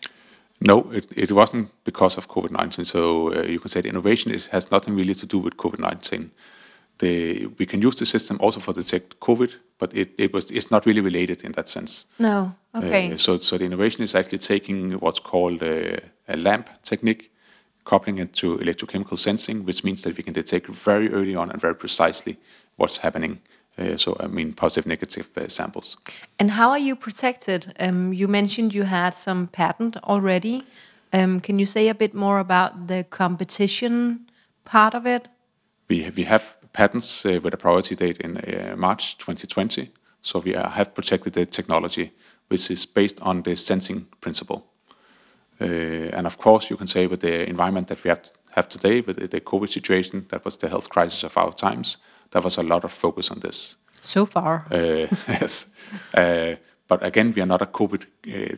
No, 0.61 0.91
it, 0.93 1.07
it 1.17 1.33
wasn't 1.33 1.69
because 1.85 2.17
of 2.17 2.29
COVID 2.29 2.51
19. 2.51 2.85
So 2.85 3.35
uh, 3.35 3.43
you 3.43 3.61
can 3.61 3.69
say 3.69 3.83
the 3.83 3.89
innovation 3.89 4.33
is, 4.33 4.47
has 4.49 4.71
nothing 4.71 4.97
really 4.97 5.15
to 5.15 5.27
do 5.27 5.39
with 5.39 5.57
COVID 5.57 5.79
19. 5.79 6.31
We 7.59 7.67
can 7.67 7.83
use 7.83 7.97
the 7.97 8.07
system 8.07 8.39
also 8.41 8.61
for 8.61 8.73
detect 8.73 9.21
COVID, 9.21 9.53
but 9.79 9.95
it, 9.95 10.13
it 10.17 10.33
was 10.33 10.51
it's 10.51 10.71
not 10.71 10.87
really 10.87 11.01
related 11.01 11.45
in 11.45 11.53
that 11.53 11.69
sense. 11.69 12.07
No, 12.19 12.55
okay. 12.75 13.13
Uh, 13.13 13.17
so, 13.19 13.37
so 13.37 13.59
the 13.59 13.65
innovation 13.65 14.03
is 14.03 14.15
actually 14.15 14.39
taking 14.39 14.93
what's 14.93 15.19
called 15.19 15.63
a, 15.63 16.01
a 16.29 16.37
LAMP 16.37 16.69
technique, 16.83 17.31
coupling 17.85 18.19
it 18.19 18.33
to 18.33 18.59
electrochemical 18.59 19.19
sensing, 19.19 19.65
which 19.65 19.85
means 19.85 20.03
that 20.03 20.17
we 20.17 20.23
can 20.23 20.33
detect 20.33 20.67
very 20.67 21.13
early 21.13 21.37
on 21.37 21.51
and 21.51 21.61
very 21.61 21.75
precisely 21.75 22.37
what's 22.77 22.99
happening. 22.99 23.41
Uh, 23.77 23.97
so, 23.97 24.17
I 24.21 24.27
mean, 24.27 24.53
positive, 24.53 24.87
negative 24.87 25.29
uh, 25.37 25.49
samples. 25.49 25.97
And 26.39 26.51
how 26.53 26.71
are 26.71 26.79
you 26.79 26.97
protected? 26.97 27.75
Um, 27.81 28.13
you 28.13 28.29
mentioned 28.29 28.75
you 28.75 28.85
had 28.85 29.15
some 29.15 29.49
patent 29.49 29.97
already. 30.05 30.63
Um, 31.13 31.41
can 31.41 31.59
you 31.59 31.67
say 31.67 31.89
a 31.89 31.95
bit 31.95 32.15
more 32.15 32.39
about 32.39 32.87
the 32.87 33.05
competition 33.05 34.31
part 34.65 34.95
of 34.95 35.07
it? 35.07 35.29
We 35.89 36.03
have, 36.03 36.17
we 36.17 36.25
have 36.25 36.57
patents 36.73 37.27
uh, 37.27 37.41
with 37.43 37.55
a 37.55 37.57
priority 37.57 37.97
date 37.97 38.19
in 38.19 38.37
uh, 38.37 38.75
March 38.77 39.19
2020. 39.19 39.91
So 40.23 40.39
we 40.39 40.55
uh, 40.55 40.69
have 40.71 40.95
protected 40.95 41.33
the 41.33 41.47
technology, 41.47 42.13
which 42.49 42.71
is 42.71 42.87
based 42.87 43.21
on 43.23 43.43
the 43.43 43.57
sensing 43.57 44.07
principle. 44.21 44.67
Uh, 45.61 45.65
and 46.17 46.27
of 46.27 46.39
course, 46.39 46.71
you 46.71 46.77
can 46.77 46.87
say 46.87 47.07
with 47.07 47.21
the 47.21 47.49
environment 47.49 47.89
that 47.89 48.03
we 48.05 48.09
have, 48.09 48.23
have 48.53 48.69
today, 48.69 49.01
with 49.01 49.31
the 49.31 49.41
COVID 49.41 49.69
situation, 49.69 50.27
that 50.29 50.45
was 50.45 50.57
the 50.57 50.69
health 50.69 50.89
crisis 50.89 51.25
of 51.25 51.37
our 51.37 51.53
times, 51.53 51.99
there 52.31 52.43
was 52.43 52.59
a 52.59 52.63
lot 52.63 52.85
of 52.85 52.93
focus 52.93 53.31
on 53.31 53.41
this. 53.41 53.77
So 54.01 54.27
far. 54.27 54.67
Uh, 54.71 55.07
yes. 55.29 55.67
Uh, 56.13 56.57
but 56.87 57.03
again, 57.03 57.33
we 57.35 57.41
are 57.41 57.47
not 57.47 57.63
a 57.63 57.67
COVID 57.67 58.05
uh, 58.29 58.57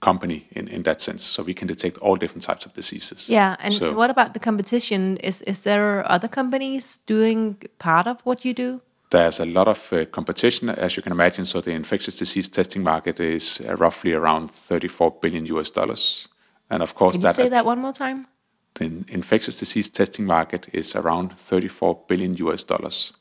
company 0.00 0.46
in, 0.52 0.68
in 0.68 0.82
that 0.84 1.00
sense, 1.00 1.22
so 1.22 1.42
we 1.42 1.52
can 1.52 1.68
detect 1.68 1.98
all 1.98 2.16
different 2.16 2.42
types 2.42 2.64
of 2.64 2.72
diseases. 2.72 3.28
Yeah, 3.28 3.56
and 3.58 3.74
so, 3.74 3.92
what 3.92 4.08
about 4.10 4.32
the 4.32 4.40
competition? 4.40 5.18
Is 5.18 5.42
is 5.42 5.62
there 5.62 6.10
other 6.10 6.28
companies 6.28 7.00
doing 7.06 7.56
part 7.78 8.06
of 8.06 8.16
what 8.24 8.44
you 8.44 8.54
do? 8.54 8.80
There's 9.10 9.40
a 9.40 9.44
lot 9.44 9.68
of 9.68 9.92
uh, 9.92 10.06
competition, 10.06 10.68
as 10.70 10.96
you 10.96 11.02
can 11.02 11.12
imagine. 11.12 11.44
So 11.44 11.60
the 11.60 11.70
infectious 11.70 12.18
disease 12.18 12.48
testing 12.48 12.82
market 12.82 13.20
is 13.20 13.60
uh, 13.60 13.76
roughly 13.76 14.12
around 14.14 14.50
34 14.50 15.20
billion 15.20 15.46
US 15.46 15.70
dollars, 15.70 16.28
and 16.70 16.82
of 16.82 16.94
course 16.94 17.12
can 17.12 17.22
that. 17.22 17.36
You 17.38 17.44
say 17.44 17.48
that 17.50 17.64
one 17.64 17.80
more 17.80 17.92
time? 17.92 18.26
The 18.74 19.04
infectious 19.08 19.58
disease 19.58 19.88
testing 19.88 20.26
market 20.26 20.66
is 20.72 20.94
around 20.94 21.32
34 21.36 22.04
billion 22.08 22.36
US 22.36 22.62
dollars. 22.62 23.14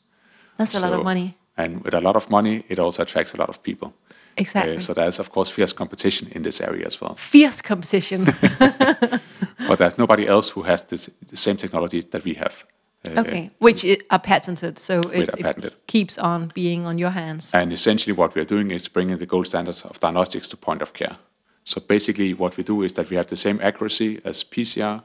That's 0.58 0.72
so, 0.72 0.80
a 0.80 0.82
lot 0.82 0.94
of 0.94 1.04
money. 1.04 1.38
And 1.58 1.84
with 1.84 1.94
a 1.94 2.02
lot 2.02 2.16
of 2.16 2.30
money, 2.30 2.66
it 2.68 2.80
also 2.80 3.04
attracts 3.04 3.34
a 3.34 3.38
lot 3.38 3.50
of 3.50 3.64
people. 3.64 3.94
Exactly. 4.38 4.76
Uh, 4.76 4.80
so 4.80 4.94
there's 4.94 5.20
of 5.20 5.32
course 5.32 5.50
fierce 5.50 5.74
competition 5.74 6.28
in 6.32 6.44
this 6.44 6.60
area 6.60 6.86
as 6.86 7.00
well. 7.00 7.16
Fierce 7.16 7.62
competition. 7.62 8.26
but 8.60 9.78
there's 9.78 9.98
nobody 9.98 10.28
else 10.28 10.50
who 10.50 10.64
has 10.64 10.84
this, 10.84 11.10
the 11.28 11.38
same 11.38 11.58
technology 11.58 12.02
that 12.02 12.24
we 12.24 12.34
have. 12.34 12.66
Uh, 13.06 13.22
okay, 13.22 13.52
which 13.60 13.86
are 14.10 14.20
patented, 14.20 14.80
so 14.80 15.02
it, 15.10 15.30
patented. 15.30 15.66
it, 15.66 15.88
keeps 15.88 16.18
on 16.18 16.52
being 16.56 16.88
on 16.88 16.98
your 16.98 17.12
hands. 17.12 17.54
And 17.54 17.72
essentially, 17.72 18.14
what 18.14 18.34
we 18.34 18.42
are 18.42 18.46
doing 18.46 18.72
is 18.72 18.88
bringing 18.88 19.18
the 19.18 19.28
gold 19.28 19.46
standards 19.46 19.84
of 19.84 20.00
diagnostics 20.00 20.48
to 20.50 20.58
point 20.58 20.82
of 20.82 20.94
care. 20.94 21.18
So 21.66 21.82
basically, 21.82 22.34
what 22.34 22.58
we 22.58 22.64
do 22.64 22.84
is 22.84 22.94
that 22.94 23.10
we 23.10 23.16
have 23.16 23.28
the 23.28 23.36
same 23.36 23.60
accuracy 23.62 24.22
as 24.24 24.44
PCR, 24.44 25.04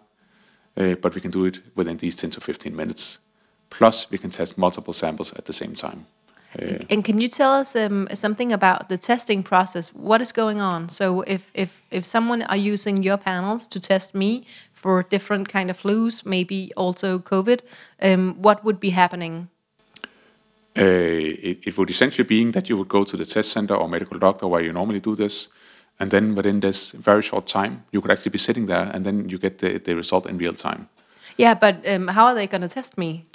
uh, 0.76 0.94
but 1.00 1.14
we 1.14 1.20
can 1.20 1.30
do 1.30 1.46
it 1.46 1.60
within 1.74 1.96
these 1.96 2.16
10 2.16 2.30
to 2.30 2.40
15 2.40 2.76
minutes. 2.76 3.18
Plus, 3.70 4.10
we 4.10 4.18
can 4.18 4.30
test 4.30 4.58
multiple 4.58 4.92
samples 4.92 5.32
at 5.32 5.46
the 5.46 5.52
same 5.52 5.74
time. 5.74 6.06
Uh, 6.58 6.78
and 6.90 7.04
can 7.04 7.20
you 7.20 7.28
tell 7.28 7.52
us 7.52 7.76
um, 7.76 8.08
something 8.12 8.52
about 8.52 8.88
the 8.88 8.98
testing 8.98 9.42
process? 9.42 9.94
What 9.94 10.20
is 10.20 10.32
going 10.32 10.60
on? 10.60 10.88
So, 10.88 11.22
if 11.22 11.50
if 11.54 11.82
if 11.90 12.04
someone 12.04 12.42
are 12.42 12.56
using 12.56 13.04
your 13.04 13.16
panels 13.16 13.68
to 13.68 13.80
test 13.80 14.14
me 14.14 14.44
for 14.72 15.04
different 15.04 15.48
kind 15.48 15.70
of 15.70 15.80
flus, 15.80 16.26
maybe 16.26 16.72
also 16.76 17.18
COVID, 17.18 17.60
um, 18.02 18.34
what 18.42 18.64
would 18.64 18.80
be 18.80 18.90
happening? 18.90 19.48
Uh, 20.78 20.84
it, 20.84 21.58
it, 21.66 21.78
would 21.78 21.90
essentially 21.90 22.26
be 22.26 22.50
that 22.52 22.68
you 22.68 22.76
would 22.76 22.88
go 22.88 23.04
to 23.04 23.16
the 23.16 23.24
test 23.24 23.52
center 23.52 23.74
or 23.74 23.88
medical 23.88 24.18
doctor 24.18 24.46
where 24.46 24.62
you 24.62 24.72
normally 24.72 25.00
do 25.00 25.16
this, 25.16 25.48
and 26.00 26.10
then 26.10 26.34
within 26.34 26.60
this 26.60 26.92
very 26.92 27.22
short 27.22 27.46
time, 27.46 27.84
you 27.92 28.00
could 28.00 28.10
actually 28.10 28.30
be 28.30 28.38
sitting 28.38 28.66
there, 28.66 28.90
and 28.92 29.04
then 29.04 29.28
you 29.28 29.38
get 29.38 29.58
the, 29.58 29.78
the 29.78 29.94
result 29.94 30.26
in 30.26 30.38
real 30.38 30.54
time. 30.54 30.88
Yeah, 31.36 31.54
but 31.54 31.86
um, 31.86 32.08
how 32.08 32.24
are 32.26 32.34
they 32.34 32.46
going 32.46 32.62
to 32.62 32.68
test 32.68 32.96
me? 32.96 33.26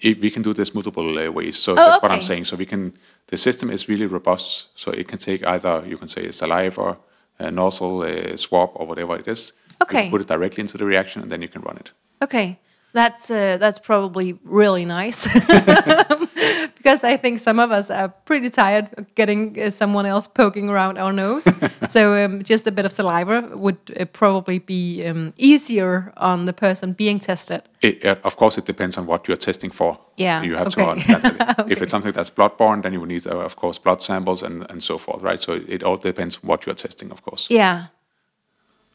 It, 0.00 0.20
we 0.20 0.30
can 0.30 0.42
do 0.42 0.52
this 0.52 0.74
multiple 0.74 1.18
uh, 1.18 1.30
ways. 1.30 1.56
So 1.58 1.72
oh, 1.72 1.76
that's 1.76 1.96
okay. 1.96 2.02
what 2.02 2.10
I'm 2.10 2.22
saying. 2.22 2.46
So 2.46 2.56
we 2.56 2.66
can. 2.66 2.92
The 3.28 3.36
system 3.36 3.70
is 3.70 3.88
really 3.88 4.06
robust. 4.06 4.68
So 4.74 4.90
it 4.90 5.06
can 5.06 5.18
take 5.18 5.46
either 5.46 5.84
you 5.86 5.96
can 5.96 6.08
say 6.08 6.26
a 6.26 6.32
saliva, 6.32 6.98
a 7.38 7.50
nozzle, 7.50 8.02
a 8.02 8.36
swab, 8.36 8.70
or 8.74 8.86
whatever 8.86 9.16
it 9.16 9.28
is. 9.28 9.52
Okay. 9.80 10.10
put 10.10 10.20
it 10.20 10.26
directly 10.26 10.60
into 10.60 10.76
the 10.76 10.84
reaction, 10.84 11.22
and 11.22 11.30
then 11.30 11.40
you 11.40 11.48
can 11.48 11.62
run 11.62 11.76
it. 11.76 11.92
Okay. 12.20 12.58
That's 12.92 13.30
uh, 13.30 13.58
that's 13.58 13.78
probably 13.78 14.38
really 14.44 14.84
nice 14.84 15.24
because 16.76 17.04
I 17.04 17.16
think 17.16 17.40
some 17.40 17.58
of 17.58 17.70
us 17.70 17.90
are 17.90 18.08
pretty 18.08 18.50
tired 18.50 18.88
of 18.96 19.14
getting 19.14 19.58
uh, 19.60 19.70
someone 19.70 20.06
else 20.06 20.26
poking 20.26 20.68
around 20.68 20.98
our 20.98 21.12
nose. 21.12 21.46
so 21.88 22.24
um, 22.24 22.42
just 22.42 22.66
a 22.66 22.72
bit 22.72 22.84
of 22.84 22.92
saliva 22.92 23.56
would 23.56 23.78
uh, 23.98 24.04
probably 24.06 24.58
be 24.58 25.04
um, 25.06 25.32
easier 25.36 26.12
on 26.16 26.44
the 26.44 26.52
person 26.52 26.92
being 26.92 27.18
tested. 27.18 27.62
It, 27.80 28.04
of 28.04 28.36
course, 28.36 28.58
it 28.58 28.66
depends 28.66 28.96
on 28.96 29.06
what 29.06 29.28
you're 29.28 29.36
testing 29.36 29.70
for. 29.70 29.98
Yeah, 30.16 30.42
you 30.42 30.56
have 30.56 30.68
okay. 30.68 30.82
to 30.82 30.90
understand. 30.90 31.24
okay. 31.58 31.72
If 31.72 31.82
it's 31.82 31.90
something 31.90 32.12
that's 32.12 32.30
bloodborne, 32.30 32.82
then 32.82 32.92
you 32.92 33.06
need, 33.06 33.26
uh, 33.26 33.38
of 33.38 33.56
course, 33.56 33.78
blood 33.78 34.02
samples 34.02 34.42
and 34.42 34.66
and 34.70 34.82
so 34.82 34.98
forth, 34.98 35.22
right? 35.22 35.40
So 35.40 35.52
it 35.68 35.82
all 35.82 35.96
depends 35.96 36.42
what 36.42 36.66
you're 36.66 36.74
testing, 36.74 37.10
of 37.10 37.22
course. 37.22 37.46
Yeah 37.50 37.86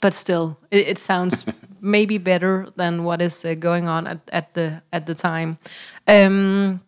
but 0.03 0.13
still, 0.13 0.57
it, 0.69 0.87
it 0.87 0.97
sounds 0.97 1.45
maybe 1.79 2.17
better 2.17 2.67
than 2.75 3.05
what 3.05 3.21
is 3.21 3.45
uh, 3.45 3.53
going 3.53 3.87
on 3.87 4.05
at, 4.05 4.19
at 4.33 4.53
the 4.53 4.81
at 4.91 5.05
the 5.05 5.15
time. 5.15 5.57
Um, 6.07 6.81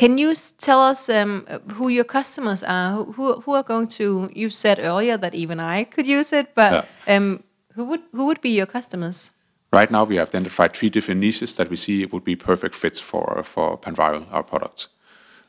can 0.00 0.16
you 0.16 0.34
tell 0.56 0.80
us 0.80 1.10
um, 1.10 1.46
who 1.76 1.88
your 1.88 2.04
customers 2.04 2.62
are? 2.62 3.04
Who 3.16 3.40
who 3.42 3.54
are 3.54 3.62
going 3.62 3.88
to? 3.98 4.30
You 4.34 4.50
said 4.50 4.78
earlier 4.78 5.18
that 5.18 5.34
even 5.34 5.60
I 5.60 5.84
could 5.84 6.06
use 6.06 6.32
it, 6.32 6.46
but 6.54 6.72
yeah. 6.72 7.16
um, 7.16 7.42
who 7.74 7.84
would 7.84 8.02
who 8.12 8.24
would 8.24 8.40
be 8.40 8.48
your 8.60 8.66
customers? 8.66 9.32
Right 9.72 9.90
now, 9.90 10.04
we 10.04 10.16
have 10.16 10.28
identified 10.28 10.72
three 10.72 10.90
different 10.90 11.20
niches 11.20 11.54
that 11.56 11.68
we 11.68 11.76
see 11.76 12.06
would 12.06 12.24
be 12.24 12.36
perfect 12.36 12.74
fits 12.74 13.00
for 13.00 13.42
for 13.44 13.78
Panviral, 13.78 14.24
our 14.30 14.42
products. 14.42 14.88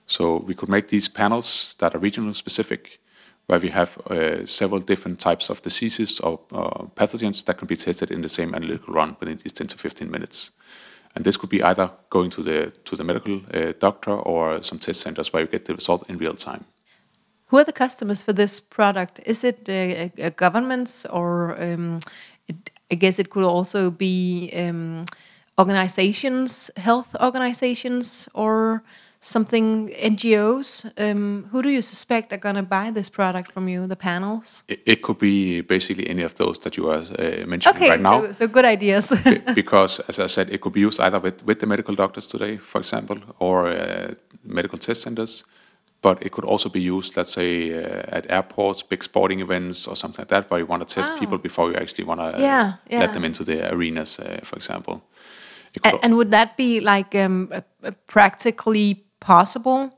So 0.06 0.44
we 0.48 0.54
could 0.54 0.70
make 0.70 0.88
these 0.88 1.10
panels 1.10 1.76
that 1.78 1.96
are 1.96 2.02
regional 2.02 2.34
specific 2.34 3.00
where 3.48 3.60
we 3.60 3.70
have 3.70 3.98
uh, 3.98 4.46
several 4.46 4.82
different 4.82 5.20
types 5.20 5.50
of 5.50 5.62
diseases 5.62 6.20
or 6.20 6.40
uh, 6.52 6.86
pathogens 6.96 7.44
that 7.46 7.58
can 7.58 7.68
be 7.68 7.76
tested 7.76 8.12
in 8.12 8.22
the 8.22 8.30
same 8.30 8.56
analytical 8.56 8.94
run 8.94 9.16
within 9.20 9.38
these 9.38 9.54
10 9.54 9.68
to 9.68 9.78
15 9.78 10.12
minutes. 10.12 10.52
And 11.16 11.26
this 11.26 11.38
could 11.38 11.50
be 11.50 11.62
either 11.62 11.92
going 12.10 12.30
to 12.32 12.44
the 12.44 12.72
to 12.86 12.96
the 12.96 13.04
medical 13.04 13.42
uh, 13.54 13.74
doctor 13.80 14.12
or 14.12 14.64
some 14.64 14.80
test 14.80 15.02
centers 15.02 15.34
where 15.34 15.44
you 15.44 15.50
get 15.52 15.66
the 15.66 15.74
result 15.74 16.10
in 16.10 16.18
real 16.18 16.36
time. 16.36 16.66
Who 17.48 17.58
are 17.58 17.66
the 17.66 17.74
customers 17.74 18.24
for 18.24 18.34
this 18.34 18.62
product? 18.62 19.20
Is 19.26 19.44
it 19.44 19.70
uh, 19.70 20.30
governments 20.30 21.06
or 21.06 21.62
um, 21.62 22.00
it, 22.48 22.72
I 22.90 22.96
guess 22.96 23.20
it 23.20 23.30
could 23.30 23.44
also 23.44 23.92
be 23.92 24.52
um, 24.54 25.06
organizations, 25.60 26.72
health 26.78 27.16
organizations, 27.22 28.30
or 28.34 28.84
something 29.22 29.90
NGOs. 29.90 30.92
Um, 30.98 31.46
who 31.52 31.62
do 31.62 31.70
you 31.70 31.82
suspect 31.82 32.34
are 32.34 32.38
going 32.38 32.56
to 32.56 32.64
buy 32.64 32.92
this 32.92 33.10
product 33.10 33.52
from 33.52 33.70
you? 33.70 33.88
The 33.88 33.96
panels? 33.96 34.64
It, 34.68 34.82
it 34.86 35.02
could 35.04 35.20
be 35.20 35.62
basically 35.62 36.10
any 36.10 36.24
of 36.24 36.36
those 36.36 36.60
that 36.60 36.76
you 36.76 36.90
are 36.90 36.98
uh, 36.98 37.46
mentioning 37.48 37.76
okay, 37.76 37.90
right 37.92 38.02
now. 38.02 38.22
so, 38.22 38.34
so 38.34 38.48
good 38.48 38.66
ideas. 38.66 39.14
because, 39.56 40.00
as 40.10 40.20
I 40.20 40.26
said, 40.26 40.50
it 40.50 40.62
could 40.62 40.74
be 40.74 40.82
used 40.82 41.00
either 41.00 41.20
with, 41.20 41.46
with 41.46 41.60
the 41.60 41.68
medical 41.68 41.96
doctors 41.96 42.28
today, 42.28 42.58
for 42.58 42.82
example, 42.82 43.18
or 43.40 43.68
uh, 43.68 44.14
medical 44.44 44.78
test 44.78 45.04
centers. 45.04 45.46
But 46.02 46.24
it 46.26 46.32
could 46.32 46.46
also 46.46 46.68
be 46.68 46.82
used, 46.82 47.16
let's 47.16 47.32
say, 47.32 47.74
uh, 47.74 48.04
at 48.08 48.26
airports, 48.28 48.82
big 48.82 49.04
sporting 49.04 49.40
events, 49.40 49.86
or 49.86 49.96
something 49.96 50.24
like 50.24 50.30
that, 50.30 50.50
where 50.50 50.60
you 50.60 50.66
want 50.66 50.88
to 50.88 50.96
test 50.96 51.12
oh. 51.14 51.20
people 51.20 51.38
before 51.38 51.70
you 51.70 51.78
actually 51.78 52.06
want 52.06 52.20
to 52.22 52.42
yeah, 52.42 52.74
yeah. 52.90 53.02
let 53.02 53.14
them 53.14 53.24
into 53.24 53.44
the 53.44 53.72
arenas, 53.72 54.18
uh, 54.18 54.40
for 54.44 54.56
example. 54.56 55.04
And, 55.84 56.00
and, 56.04 56.16
would 56.18 56.32
that 56.32 56.58
be 56.58 56.82
like 56.82 57.16
um, 57.16 57.54
practically 58.08 59.06
possible 59.22 59.98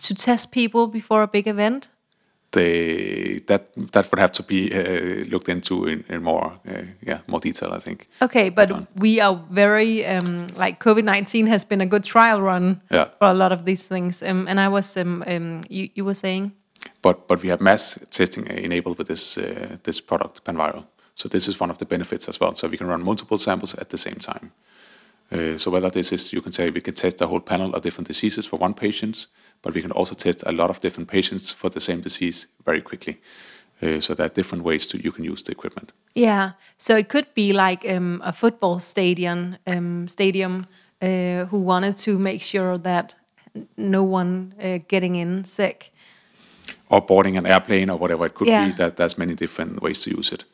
to 0.00 0.14
test 0.14 0.50
people 0.50 0.86
before 0.88 1.22
a 1.22 1.28
big 1.28 1.46
event? 1.46 1.88
They, 2.52 3.38
that 3.46 3.62
that 3.92 4.10
would 4.10 4.18
have 4.18 4.32
to 4.32 4.42
be 4.42 4.72
uh, 4.74 5.24
looked 5.30 5.48
into 5.48 5.86
in, 5.86 6.04
in 6.08 6.22
more 6.22 6.52
uh, 6.68 6.82
yeah 7.00 7.20
more 7.28 7.40
detail 7.40 7.72
I 7.72 7.78
think. 7.78 8.08
Okay, 8.20 8.50
but 8.50 8.68
we 8.96 9.20
are 9.20 9.36
very 9.50 10.04
um, 10.04 10.48
like 10.56 10.80
COVID 10.80 11.04
nineteen 11.04 11.46
has 11.46 11.64
been 11.64 11.80
a 11.80 11.86
good 11.86 12.02
trial 12.02 12.40
run 12.42 12.80
yeah. 12.90 13.06
for 13.18 13.28
a 13.28 13.34
lot 13.34 13.52
of 13.52 13.64
these 13.64 13.86
things. 13.86 14.22
Um, 14.22 14.48
and 14.48 14.58
I 14.58 14.68
was 14.68 14.96
um, 14.96 15.22
um, 15.28 15.62
you 15.68 15.90
you 15.94 16.04
were 16.04 16.16
saying. 16.16 16.52
But 17.02 17.28
but 17.28 17.42
we 17.42 17.50
have 17.50 17.62
mass 17.62 17.98
testing 18.10 18.46
enabled 18.48 18.98
with 18.98 19.06
this 19.06 19.38
uh, 19.38 19.76
this 19.82 20.00
product 20.00 20.44
Panviral. 20.44 20.84
So 21.14 21.28
this 21.28 21.46
is 21.48 21.60
one 21.60 21.70
of 21.70 21.76
the 21.78 21.86
benefits 21.86 22.28
as 22.28 22.40
well. 22.40 22.54
So 22.54 22.68
we 22.68 22.76
can 22.76 22.88
run 22.88 23.02
multiple 23.02 23.38
samples 23.38 23.74
at 23.74 23.88
the 23.88 23.98
same 23.98 24.16
time. 24.16 24.50
Uh, 25.32 25.56
so 25.56 25.70
whether 25.70 25.90
this 25.90 26.12
is, 26.12 26.32
you 26.32 26.40
can 26.40 26.52
say 26.52 26.70
we 26.70 26.80
can 26.80 26.94
test 26.94 27.22
a 27.22 27.26
whole 27.26 27.40
panel 27.40 27.74
of 27.74 27.82
different 27.82 28.08
diseases 28.08 28.46
for 28.46 28.56
one 28.56 28.74
patient, 28.74 29.26
but 29.62 29.74
we 29.74 29.82
can 29.82 29.92
also 29.92 30.14
test 30.14 30.42
a 30.46 30.52
lot 30.52 30.70
of 30.70 30.80
different 30.80 31.08
patients 31.08 31.52
for 31.52 31.70
the 31.70 31.80
same 31.80 32.00
disease 32.00 32.48
very 32.64 32.80
quickly. 32.80 33.20
Uh, 33.82 34.00
so 34.00 34.14
there 34.14 34.26
are 34.26 34.34
different 34.34 34.64
ways 34.64 34.86
to 34.86 34.98
you 34.98 35.12
can 35.12 35.24
use 35.24 35.42
the 35.42 35.52
equipment. 35.52 35.92
Yeah, 36.14 36.52
so 36.76 36.96
it 36.96 37.08
could 37.08 37.32
be 37.34 37.52
like 37.52 37.88
um, 37.88 38.20
a 38.24 38.32
football 38.32 38.80
stadium, 38.80 39.56
um, 39.66 40.08
stadium 40.08 40.66
uh, 41.00 41.46
who 41.46 41.60
wanted 41.60 41.96
to 41.96 42.18
make 42.18 42.42
sure 42.42 42.76
that 42.78 43.14
no 43.76 44.02
one 44.02 44.54
uh, 44.62 44.78
getting 44.88 45.16
in 45.16 45.44
sick, 45.44 45.92
or 46.90 47.00
boarding 47.00 47.36
an 47.36 47.46
airplane 47.46 47.88
or 47.88 47.96
whatever 47.96 48.26
it 48.26 48.34
could 48.34 48.48
yeah. 48.48 48.66
be. 48.66 48.72
That 48.72 48.96
there's 48.96 49.16
many 49.16 49.34
different 49.34 49.80
ways 49.80 50.02
to 50.02 50.10
use 50.10 50.32
it. 50.32 50.44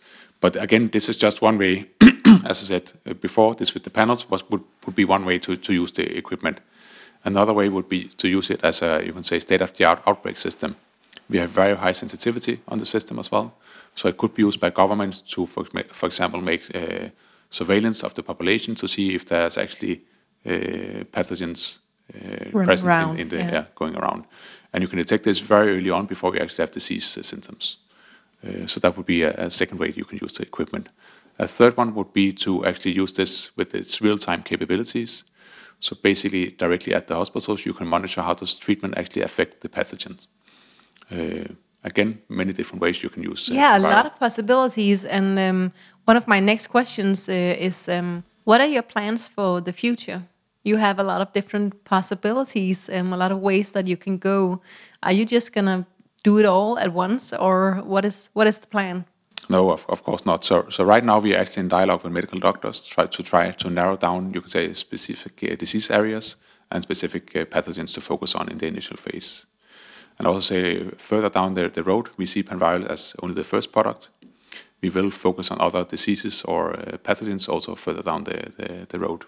But 0.40 0.56
again, 0.56 0.90
this 0.90 1.08
is 1.08 1.16
just 1.16 1.42
one 1.42 1.58
way. 1.58 1.86
As 2.44 2.62
I 2.62 2.66
said 2.66 2.92
uh, 3.06 3.14
before, 3.14 3.54
this 3.54 3.74
with 3.74 3.84
the 3.84 3.90
panels 3.90 4.30
was 4.30 4.48
would, 4.50 4.64
would 4.84 4.94
be 4.94 5.04
one 5.04 5.24
way 5.24 5.38
to, 5.38 5.56
to 5.56 5.72
use 5.72 5.92
the 5.92 6.16
equipment. 6.16 6.60
Another 7.24 7.52
way 7.52 7.68
would 7.68 7.88
be 7.88 8.08
to 8.16 8.28
use 8.28 8.50
it 8.50 8.64
as 8.64 8.82
a 8.82 9.02
you 9.04 9.12
can 9.12 9.24
say 9.24 9.38
state 9.38 9.62
of 9.62 9.72
the 9.72 9.84
art 9.84 10.02
outbreak 10.06 10.38
system. 10.38 10.76
We 11.28 11.38
have 11.38 11.50
very 11.50 11.76
high 11.76 11.94
sensitivity 11.94 12.60
on 12.68 12.78
the 12.78 12.86
system 12.86 13.18
as 13.18 13.32
well, 13.32 13.52
so 13.94 14.08
it 14.08 14.16
could 14.16 14.34
be 14.34 14.42
used 14.42 14.60
by 14.60 14.70
governments 14.70 15.20
to, 15.34 15.46
for, 15.46 15.64
for 15.92 16.06
example, 16.06 16.40
make 16.40 16.62
uh, 16.74 17.08
surveillance 17.50 18.04
of 18.04 18.14
the 18.14 18.22
population 18.22 18.74
to 18.76 18.86
see 18.86 19.14
if 19.14 19.24
there's 19.24 19.58
actually 19.58 20.02
uh, 20.46 21.04
pathogens 21.12 21.80
uh, 22.14 22.50
present 22.50 22.88
around, 22.88 23.14
in, 23.14 23.20
in, 23.22 23.28
the 23.28 23.36
yeah. 23.36 23.52
air 23.52 23.66
going 23.74 23.96
around. 23.96 24.24
And 24.72 24.82
you 24.82 24.88
can 24.88 24.98
detect 24.98 25.24
this 25.24 25.40
very 25.40 25.76
early 25.76 25.90
on 25.90 26.06
before 26.06 26.30
we 26.30 26.40
actually 26.40 26.62
have 26.62 26.70
disease 26.70 27.18
uh, 27.18 27.22
symptoms. 27.22 27.78
Uh, 28.46 28.66
so 28.66 28.80
that 28.80 28.96
would 28.96 29.06
be 29.06 29.22
a, 29.22 29.50
second 29.50 29.78
way 29.78 29.92
you 29.96 30.04
can 30.04 30.18
use 30.22 30.32
the 30.32 30.42
equipment. 30.42 30.88
A 31.38 31.46
third 31.46 31.76
one 31.76 31.94
would 31.94 32.12
be 32.12 32.32
to 32.32 32.64
actually 32.64 32.92
use 32.92 33.12
this 33.12 33.56
with 33.56 33.74
its 33.74 34.00
real-time 34.00 34.42
capabilities. 34.42 35.24
So 35.80 35.96
basically, 36.02 36.50
directly 36.50 36.94
at 36.94 37.06
the 37.06 37.14
hospitals, 37.14 37.66
you 37.66 37.74
can 37.74 37.86
monitor 37.86 38.22
how 38.22 38.34
does 38.34 38.54
treatment 38.54 38.96
actually 38.96 39.22
affect 39.22 39.60
the 39.60 39.68
pathogens. 39.68 40.26
Uh, 41.10 41.52
again, 41.84 42.22
many 42.28 42.52
different 42.52 42.80
ways 42.80 43.02
you 43.02 43.10
can 43.10 43.22
use. 43.22 43.50
Uh, 43.50 43.54
yeah, 43.54 43.76
a 43.76 43.80
lot 43.80 44.06
of 44.06 44.18
possibilities. 44.18 45.04
And 45.04 45.38
um, 45.38 45.72
one 46.06 46.16
of 46.16 46.26
my 46.26 46.40
next 46.40 46.68
questions 46.68 47.28
uh, 47.28 47.32
is, 47.32 47.88
um, 47.88 48.24
what 48.44 48.60
are 48.60 48.66
your 48.66 48.82
plans 48.82 49.28
for 49.28 49.60
the 49.60 49.72
future? 49.72 50.22
you 50.66 50.76
have 50.76 50.98
a 50.98 51.02
lot 51.04 51.20
of 51.20 51.32
different 51.32 51.84
possibilities 51.84 52.88
and 52.88 53.14
a 53.14 53.16
lot 53.16 53.30
of 53.30 53.38
ways 53.38 53.70
that 53.72 53.86
you 53.86 53.96
can 53.96 54.18
go. 54.18 54.60
Are 55.04 55.12
you 55.12 55.24
just 55.24 55.52
gonna 55.52 55.86
do 56.24 56.38
it 56.38 56.44
all 56.44 56.76
at 56.78 56.92
once, 56.92 57.32
or 57.32 57.82
what 57.84 58.04
is 58.04 58.30
what 58.32 58.46
is 58.48 58.58
the 58.58 58.66
plan? 58.66 59.04
No, 59.48 59.70
of, 59.70 60.02
course 60.02 60.26
not. 60.26 60.44
So, 60.44 60.84
right 60.84 61.04
now 61.04 61.20
we 61.20 61.34
are 61.34 61.38
actually 61.38 61.62
in 61.62 61.68
dialogue 61.68 62.02
with 62.02 62.12
medical 62.12 62.40
doctors 62.40 62.80
to 62.80 62.90
try 62.90 63.06
to 63.06 63.22
try 63.22 63.50
to 63.52 63.70
narrow 63.70 63.96
down, 63.96 64.32
you 64.34 64.40
could 64.40 64.50
say, 64.50 64.72
specific 64.72 65.42
uh, 65.44 65.54
disease 65.54 65.90
areas 65.90 66.36
and 66.70 66.82
specific 66.82 67.36
uh, 67.36 67.44
pathogens 67.44 67.94
to 67.94 68.00
focus 68.00 68.34
on 68.34 68.48
in 68.48 68.58
the 68.58 68.66
initial 68.66 68.96
phase. 68.96 69.46
And 70.18 70.26
also 70.26 70.40
say 70.40 70.90
further 70.98 71.28
down 71.28 71.54
the, 71.54 71.68
the 71.68 71.82
road, 71.82 72.08
we 72.16 72.26
see 72.26 72.42
Panviral 72.42 72.86
as 72.88 73.14
only 73.22 73.34
the 73.34 73.44
first 73.44 73.72
product. 73.72 74.08
We 74.82 74.90
will 74.90 75.10
focus 75.10 75.50
on 75.50 75.60
other 75.60 75.84
diseases 75.84 76.42
or 76.44 76.72
uh, 76.72 76.98
pathogens 76.98 77.48
also 77.48 77.74
further 77.74 78.02
down 78.02 78.24
the, 78.24 78.52
the, 78.56 78.86
the, 78.88 78.98
road. 78.98 79.24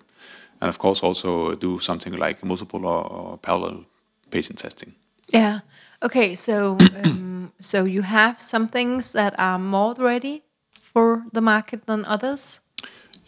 And 0.61 0.69
of 0.69 0.79
course, 0.79 1.03
also 1.03 1.55
do 1.55 1.79
something 1.79 2.15
like 2.15 2.45
multiple 2.45 2.87
or, 2.87 3.05
or 3.07 3.39
parallel 3.39 3.85
patient 4.31 4.59
testing. 4.59 4.95
Yeah. 5.29 5.61
Okay. 6.03 6.35
So, 6.35 6.79
um, 7.05 7.53
so 7.61 7.85
you 7.85 8.03
have 8.03 8.41
some 8.41 8.69
things 8.69 9.13
that 9.13 9.35
are 9.39 9.59
more 9.59 9.95
ready 9.95 10.45
for 10.81 11.25
the 11.33 11.41
market 11.41 11.87
than 11.87 12.05
others 12.05 12.61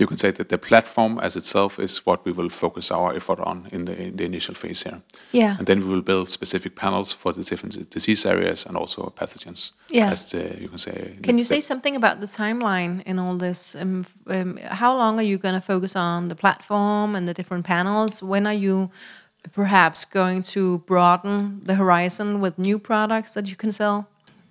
you 0.00 0.06
can 0.06 0.16
say 0.16 0.30
that 0.30 0.48
the 0.48 0.58
platform 0.58 1.18
as 1.18 1.36
itself 1.36 1.78
is 1.78 2.06
what 2.06 2.24
we 2.24 2.32
will 2.32 2.48
focus 2.48 2.90
our 2.90 3.14
effort 3.14 3.38
on 3.40 3.68
in 3.70 3.84
the, 3.84 4.02
in 4.02 4.16
the 4.16 4.24
initial 4.24 4.54
phase 4.54 4.82
here. 4.82 5.02
Yeah. 5.32 5.58
And 5.58 5.66
then 5.66 5.80
we 5.80 5.88
will 5.88 6.02
build 6.02 6.30
specific 6.30 6.74
panels 6.74 7.12
for 7.12 7.32
the 7.32 7.44
different 7.44 7.90
disease 7.90 8.24
areas 8.24 8.66
and 8.66 8.76
also 8.76 9.12
pathogens. 9.14 9.72
Yeah. 9.90 10.10
As 10.10 10.30
the, 10.30 10.58
you 10.58 10.68
can 10.68 10.78
say. 10.78 11.18
Can 11.22 11.38
you 11.38 11.44
say 11.44 11.60
something 11.60 11.96
about 11.96 12.20
the 12.20 12.26
timeline 12.26 13.02
in 13.04 13.18
all 13.18 13.36
this? 13.36 13.76
Um, 13.76 14.06
um, 14.26 14.56
how 14.56 14.96
long 14.96 15.18
are 15.18 15.28
you 15.32 15.36
going 15.36 15.54
to 15.54 15.60
focus 15.60 15.94
on 15.94 16.28
the 16.28 16.34
platform 16.34 17.14
and 17.14 17.28
the 17.28 17.34
different 17.34 17.66
panels? 17.66 18.22
When 18.22 18.46
are 18.46 18.58
you 18.66 18.90
perhaps 19.52 20.04
going 20.04 20.42
to 20.42 20.78
broaden 20.86 21.60
the 21.64 21.74
horizon 21.74 22.40
with 22.40 22.58
new 22.58 22.78
products 22.78 23.32
that 23.32 23.46
you 23.46 23.56
can 23.56 23.72
sell? 23.72 24.06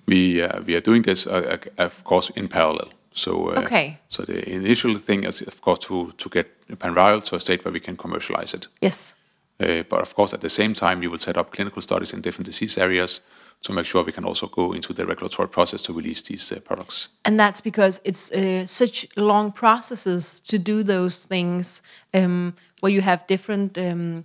We 0.06 0.42
uh, 0.42 0.62
we 0.66 0.76
are 0.76 0.82
doing 0.82 1.04
this, 1.04 1.28
uh, 1.28 1.58
of 1.78 2.04
course, 2.04 2.32
in 2.36 2.48
parallel. 2.48 2.88
So 3.14 3.32
uh, 3.50 3.64
okay. 3.64 3.98
So 4.08 4.24
the 4.24 4.48
initial 4.50 5.00
thing 5.00 5.26
is, 5.26 5.42
of 5.42 5.62
course, 5.62 5.80
to 5.88 6.12
to 6.18 6.30
get 6.30 6.48
Panviral 6.78 7.22
to 7.24 7.36
a 7.36 7.40
state 7.40 7.64
where 7.64 7.74
we 7.74 7.80
can 7.80 7.96
commercialize 7.96 8.58
it. 8.58 8.68
Yes. 8.82 9.16
Uh, 9.60 9.84
but 9.90 10.02
of 10.02 10.14
course, 10.14 10.36
at 10.36 10.42
the 10.42 10.50
same 10.50 10.74
time, 10.74 11.00
we 11.00 11.08
will 11.08 11.20
set 11.20 11.38
up 11.38 11.52
clinical 11.52 11.82
studies 11.82 12.14
in 12.14 12.22
different 12.22 12.46
disease 12.46 12.82
areas 12.82 13.22
to 13.62 13.74
make 13.74 13.86
sure 13.86 14.04
we 14.04 14.12
can 14.12 14.26
also 14.26 14.48
go 14.48 14.72
into 14.72 14.94
the 14.94 15.06
regulatory 15.06 15.50
process 15.50 15.82
to 15.82 15.94
release 15.94 16.22
these 16.22 16.52
uh, 16.52 16.60
products. 16.62 17.10
And 17.26 17.38
that's 17.38 17.62
because 17.62 18.02
it's 18.04 18.32
uh, 18.32 18.66
such 18.66 19.08
long 19.16 19.52
processes 19.52 20.40
to 20.42 20.58
do 20.58 20.84
those 20.84 21.26
things, 21.26 21.82
um, 22.14 22.54
where 22.80 22.92
you 22.92 23.02
have 23.02 23.28
different, 23.28 23.78
um, 23.78 24.24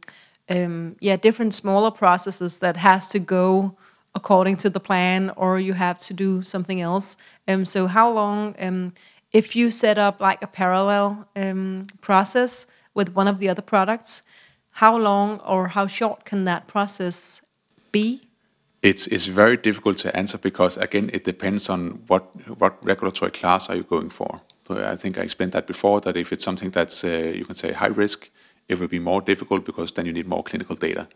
um, 0.48 0.96
yeah, 1.00 1.16
different 1.16 1.54
smaller 1.54 1.90
processes 1.90 2.58
that 2.58 2.76
has 2.76 3.08
to 3.10 3.18
go 3.18 3.76
according 4.14 4.56
to 4.56 4.70
the 4.70 4.80
plan 4.80 5.30
or 5.36 5.58
you 5.58 5.72
have 5.72 5.98
to 5.98 6.14
do 6.14 6.42
something 6.42 6.80
else. 6.80 7.16
Um, 7.48 7.64
so 7.64 7.86
how 7.86 8.10
long, 8.10 8.54
um, 8.60 8.92
if 9.32 9.56
you 9.56 9.70
set 9.70 9.98
up 9.98 10.20
like 10.20 10.42
a 10.42 10.46
parallel 10.46 11.26
um, 11.34 11.86
process 12.00 12.66
with 12.94 13.14
one 13.14 13.26
of 13.26 13.38
the 13.38 13.48
other 13.48 13.62
products, 13.62 14.22
how 14.70 14.96
long 14.96 15.40
or 15.40 15.68
how 15.68 15.86
short 15.86 16.24
can 16.24 16.44
that 16.44 16.66
process 16.68 17.42
be? 17.90 18.20
It's, 18.82 19.06
it's 19.06 19.26
very 19.26 19.56
difficult 19.56 19.98
to 19.98 20.14
answer 20.14 20.36
because 20.36 20.76
again 20.76 21.10
it 21.12 21.24
depends 21.24 21.70
on 21.70 22.02
what 22.06 22.22
what 22.58 22.84
regulatory 22.84 23.30
class 23.30 23.70
are 23.70 23.76
you 23.76 23.82
going 23.82 24.10
for. 24.10 24.42
I 24.68 24.96
think 24.96 25.16
I 25.18 25.22
explained 25.22 25.52
that 25.52 25.66
before 25.66 26.00
that 26.02 26.16
if 26.16 26.32
it's 26.32 26.44
something 26.44 26.70
that's 26.70 27.04
uh, 27.04 27.32
you 27.34 27.44
can 27.44 27.54
say 27.54 27.72
high 27.72 27.86
risk, 27.86 28.30
it 28.68 28.78
will 28.78 28.88
be 28.88 28.98
more 28.98 29.20
difficult 29.20 29.64
because 29.64 29.92
then 29.92 30.06
you 30.06 30.12
need 30.12 30.26
more 30.26 30.42
clinical 30.42 30.76
data. 30.76 31.06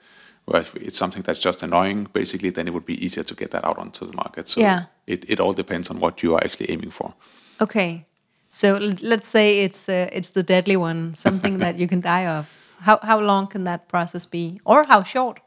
Whereas 0.44 0.68
if 0.68 0.82
it's 0.82 0.98
something 0.98 1.22
that's 1.22 1.40
just 1.40 1.62
annoying, 1.62 2.08
basically, 2.12 2.50
then 2.50 2.66
it 2.68 2.72
would 2.72 2.87
be 2.87 3.04
easier 3.04 3.24
to 3.24 3.34
get 3.34 3.50
that 3.50 3.64
out 3.64 3.78
onto 3.78 4.06
the 4.06 4.16
market. 4.16 4.48
So 4.48 4.61
yeah. 4.61 4.84
it, 5.06 5.24
it 5.28 5.40
all 5.40 5.52
depends 5.52 5.90
on 5.90 6.00
what 6.00 6.22
you 6.22 6.34
are 6.34 6.44
actually 6.44 6.70
aiming 6.70 6.90
for. 6.90 7.14
Okay. 7.61 8.06
So 8.48 8.78
let's 9.02 9.28
say 9.28 9.61
it's 9.61 9.88
uh, 9.88 10.08
it's 10.11 10.30
the 10.30 10.42
deadly 10.42 10.76
one, 10.76 11.14
something 11.14 11.58
that 11.58 11.78
you 11.78 11.87
can 11.87 12.00
die 12.00 12.26
of. 12.26 12.48
How 12.80 12.98
how 13.02 13.20
long 13.20 13.46
can 13.46 13.64
that 13.64 13.88
process 13.88 14.26
be, 14.26 14.58
or 14.64 14.84
how 14.84 15.02
short? 15.02 15.40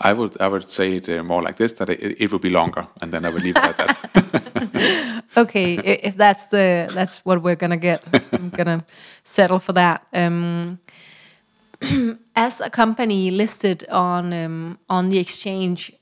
I 0.00 0.12
would 0.12 0.40
I 0.40 0.48
would 0.48 0.64
say 0.64 0.96
it 0.96 1.08
uh, 1.08 1.22
more 1.22 1.42
like 1.42 1.56
this 1.56 1.72
that 1.74 1.90
it, 1.90 2.20
it 2.20 2.32
would 2.32 2.40
be 2.40 2.50
longer, 2.50 2.86
and 3.02 3.12
then 3.12 3.24
I 3.24 3.28
would 3.28 3.42
leave 3.42 3.56
it 3.56 3.64
at 3.64 3.76
that. 3.76 5.24
okay, 5.36 5.74
if 6.02 6.16
that's 6.16 6.46
the 6.46 6.90
that's 6.94 7.24
what 7.24 7.42
we're 7.42 7.56
gonna 7.56 7.76
get, 7.76 8.02
I'm 8.32 8.50
gonna 8.50 8.84
settle 9.24 9.58
for 9.58 9.72
that. 9.74 10.06
Um, 10.12 10.78
as 12.36 12.60
a 12.60 12.70
company 12.70 13.30
listed 13.30 13.84
on 13.90 14.32
um, 14.32 14.78
on 14.88 15.08
the 15.08 15.18
exchange, 15.18 15.92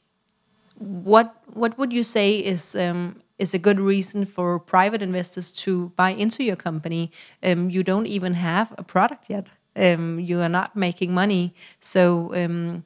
what 0.79 1.35
what 1.55 1.79
would 1.79 1.93
you 1.93 2.03
say 2.03 2.39
is 2.39 2.75
um, 2.75 3.23
is 3.39 3.55
a 3.55 3.59
good 3.59 3.81
reason 3.81 4.27
for 4.27 4.59
private 4.59 5.03
investors 5.03 5.51
to 5.51 5.91
buy 5.97 6.11
into 6.11 6.43
your 6.43 6.57
company? 6.57 7.11
Um, 7.43 7.71
you 7.71 7.83
don't 7.83 8.07
even 8.07 8.35
have 8.35 8.73
a 8.79 8.83
product 8.83 9.31
yet. 9.31 9.49
Um, 9.75 10.21
you 10.21 10.41
are 10.41 10.51
not 10.51 10.77
making 10.77 11.15
money, 11.15 11.55
so 11.81 12.35
um, 12.35 12.85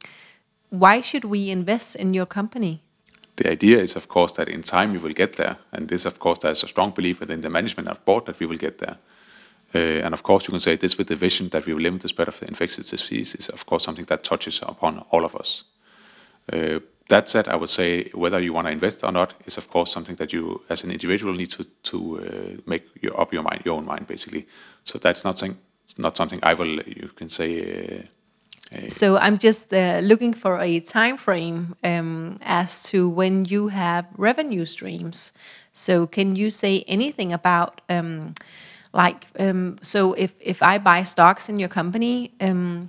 why 0.71 1.01
should 1.01 1.25
we 1.25 1.51
invest 1.51 1.97
in 1.97 2.15
your 2.15 2.27
company? 2.27 2.81
The 3.37 3.51
idea 3.51 3.79
is, 3.79 3.97
of 3.97 4.09
course, 4.09 4.33
that 4.33 4.49
in 4.49 4.63
time 4.63 4.93
we 4.93 4.99
will 4.99 5.13
get 5.13 5.37
there, 5.37 5.57
and 5.73 5.89
this, 5.89 6.07
of 6.07 6.19
course, 6.19 6.39
there's 6.39 6.63
a 6.63 6.69
strong 6.69 6.93
belief 6.93 7.21
within 7.21 7.41
the 7.41 7.51
management 7.51 7.89
of 7.89 8.03
board 8.05 8.27
that 8.27 8.39
we 8.41 8.47
will 8.47 8.57
get 8.57 8.79
there. 8.79 8.97
Uh, 9.77 10.05
and 10.05 10.15
of 10.15 10.23
course, 10.23 10.45
you 10.47 10.53
can 10.53 10.61
say 10.61 10.77
this 10.77 10.97
with 10.97 11.09
the 11.09 11.17
vision 11.17 11.49
that 11.51 11.67
we 11.67 11.75
will 11.75 11.83
limit 11.83 12.01
the 12.01 12.09
spread 12.09 12.29
of 12.29 12.43
infectious 12.43 12.91
disease 12.91 13.35
is, 13.35 13.51
of 13.51 13.67
course, 13.67 13.85
something 13.85 14.07
that 14.07 14.25
touches 14.25 14.62
upon 14.62 15.05
all 15.11 15.25
of 15.25 15.35
us. 15.35 15.65
Uh, 16.51 16.81
that 17.09 17.29
said, 17.29 17.47
I 17.49 17.57
would 17.57 17.69
say 17.69 18.11
whether 18.15 18.41
you 18.41 18.55
want 18.55 18.67
to 18.69 18.73
invest 18.73 19.05
or 19.05 19.12
not 19.12 19.35
is, 19.45 19.59
of 19.59 19.69
course, 19.69 19.93
something 19.93 20.17
that 20.17 20.33
you, 20.33 20.62
as 20.69 20.85
an 20.85 20.91
individual, 20.91 21.35
need 21.35 21.51
to 21.51 21.65
to 21.83 21.99
uh, 22.21 22.61
make 22.67 22.85
your, 23.03 23.21
up 23.21 23.33
your 23.33 23.43
mind, 23.43 23.62
your 23.65 23.77
own 23.77 23.85
mind, 23.85 24.07
basically. 24.07 24.47
So 24.85 24.99
that's 24.99 25.25
not 25.25 25.39
something, 25.39 25.59
it's 25.85 25.99
not 25.99 26.17
something 26.17 26.41
I 26.43 26.55
will, 26.55 26.81
you 26.87 27.11
can 27.15 27.29
say. 27.29 28.09
So 28.89 29.17
I'm 29.17 29.39
just 29.39 29.71
looking 30.03 30.35
for 30.35 30.59
a 30.61 30.81
time 30.81 31.17
frame 31.17 31.77
um, 31.85 32.39
as 32.43 32.83
to 32.91 33.09
when 33.09 33.45
you 33.45 33.69
have 33.69 34.05
revenue 34.17 34.65
streams. 34.65 35.33
So 35.73 36.07
can 36.07 36.37
you 36.37 36.51
say 36.51 36.85
anything 36.89 37.33
about? 37.33 37.81
Like 38.97 39.27
um, 39.39 39.77
so 39.83 40.15
if 40.15 40.33
if 40.41 40.63
i 40.63 40.79
buy 40.79 41.05
stocks 41.05 41.49
in 41.49 41.61
your 41.61 41.69
company 41.69 42.31
um, 42.41 42.89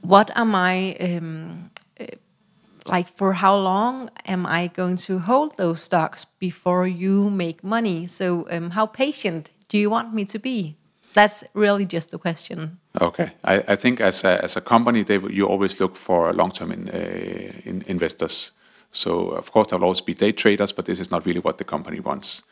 what 0.00 0.30
am 0.34 0.54
i 0.54 0.96
um, 1.00 1.70
uh, 2.00 2.06
like 2.86 3.08
for 3.16 3.34
how 3.34 3.56
long 3.56 4.10
am 4.24 4.46
i 4.46 4.68
going 4.68 4.96
to 4.96 5.18
hold 5.18 5.56
those 5.56 5.82
stocks 5.82 6.24
before 6.38 6.86
you 6.86 7.30
make 7.30 7.62
money? 7.62 8.06
So 8.06 8.46
um, 8.50 8.70
how 8.70 8.86
patient 8.86 9.50
do 9.68 9.78
you 9.78 9.90
want 9.90 10.14
me 10.14 10.24
to 10.24 10.38
be? 10.38 10.76
That's 11.12 11.44
really 11.54 11.86
just 11.86 12.10
the 12.10 12.18
question. 12.18 12.78
Okay. 13.00 13.30
I, 13.44 13.62
I 13.68 13.76
think 13.76 14.00
as 14.00 14.24
a, 14.24 14.42
as 14.44 14.56
a 14.56 14.60
company 14.60 15.04
they, 15.04 15.18
you 15.18 15.46
always 15.46 15.80
look 15.80 15.96
for 15.96 16.32
long-term 16.32 16.72
in, 16.72 16.88
uh, 16.88 17.52
in 17.64 17.84
investors. 17.86 18.52
So 18.90 19.28
of 19.28 19.52
course 19.52 19.68
there 19.68 19.78
will 19.78 19.84
always 19.84 20.00
be 20.00 20.14
day 20.14 20.32
traders 20.32 20.72
but 20.72 20.84
this 20.86 21.00
is 21.00 21.10
not 21.10 21.26
really 21.26 21.40
what 21.40 21.58
the 21.58 21.64
company 21.64 22.00
wants 22.00 22.42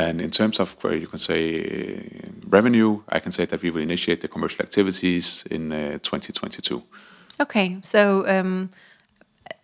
and 0.00 0.20
in 0.20 0.30
terms 0.30 0.58
of, 0.60 0.76
you 0.84 1.06
can 1.06 1.18
say, 1.18 2.22
revenue, 2.48 3.02
I 3.10 3.18
can 3.20 3.32
say 3.32 3.44
that 3.44 3.60
we 3.60 3.70
will 3.70 3.82
initiate 3.82 4.22
the 4.22 4.28
commercial 4.28 4.62
activities 4.62 5.44
in 5.50 5.72
uh, 5.72 5.98
2022. 6.02 6.82
Okay. 7.38 7.76
So, 7.82 8.26
um, 8.26 8.70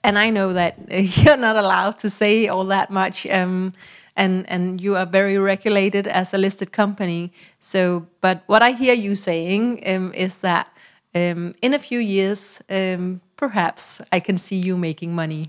and 0.04 0.18
I 0.18 0.28
know 0.30 0.52
that 0.52 0.76
you're 0.90 1.38
not 1.38 1.56
allowed 1.56 1.98
to 1.98 2.10
say 2.10 2.48
all 2.48 2.64
that 2.64 2.90
much, 2.90 3.26
um, 3.26 3.72
and 4.14 4.48
and 4.48 4.80
you 4.80 4.96
are 4.96 5.06
very 5.06 5.38
regulated 5.38 6.06
as 6.06 6.34
a 6.34 6.38
listed 6.38 6.70
company. 6.70 7.32
So, 7.58 8.06
but 8.20 8.42
what 8.46 8.62
I 8.62 8.72
hear 8.72 8.94
you 8.94 9.14
saying 9.14 9.82
um, 9.86 10.12
is 10.14 10.40
that 10.40 10.66
in 11.14 11.74
a 11.74 11.78
few 11.78 11.98
years, 11.98 12.60
perhaps 13.36 14.02
I 14.12 14.20
can 14.20 14.36
see 14.38 14.56
you 14.56 14.76
making 14.76 15.14
money. 15.14 15.48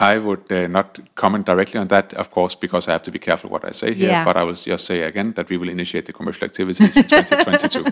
I 0.00 0.16
would 0.16 0.50
uh, 0.50 0.66
not 0.66 0.98
comment 1.14 1.44
directly 1.44 1.78
on 1.78 1.88
that, 1.88 2.14
of 2.14 2.30
course, 2.30 2.54
because 2.54 2.88
I 2.88 2.92
have 2.92 3.02
to 3.02 3.10
be 3.10 3.18
careful 3.18 3.50
what 3.50 3.66
I 3.66 3.72
say 3.72 3.92
here. 3.92 4.08
Yeah. 4.08 4.24
But 4.24 4.38
I 4.38 4.44
will 4.44 4.54
just 4.54 4.86
say 4.86 5.02
again 5.02 5.34
that 5.34 5.50
we 5.50 5.58
will 5.58 5.68
initiate 5.68 6.06
the 6.06 6.14
commercial 6.14 6.46
activities 6.46 6.96
in 6.96 7.04
2022. 7.04 7.84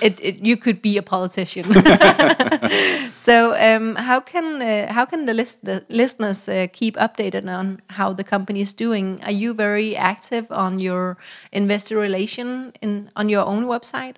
it, 0.00 0.18
it, 0.22 0.38
you 0.38 0.56
could 0.56 0.80
be 0.80 0.96
a 0.96 1.02
politician. 1.02 1.64
so, 3.14 3.54
um, 3.60 3.96
how 3.96 4.20
can 4.20 4.62
uh, 4.62 4.90
how 4.90 5.04
can 5.04 5.26
the, 5.26 5.34
list, 5.34 5.62
the 5.62 5.84
listeners 5.90 6.48
uh, 6.48 6.68
keep 6.72 6.96
updated 6.96 7.46
on 7.48 7.82
how 7.90 8.14
the 8.14 8.24
company 8.24 8.62
is 8.62 8.72
doing? 8.72 9.20
Are 9.24 9.32
you 9.32 9.52
very 9.52 9.94
active 9.96 10.50
on 10.50 10.78
your 10.78 11.18
investor 11.52 11.98
relation 11.98 12.72
in 12.80 13.10
on 13.14 13.28
your 13.28 13.44
own 13.44 13.66
website? 13.66 14.16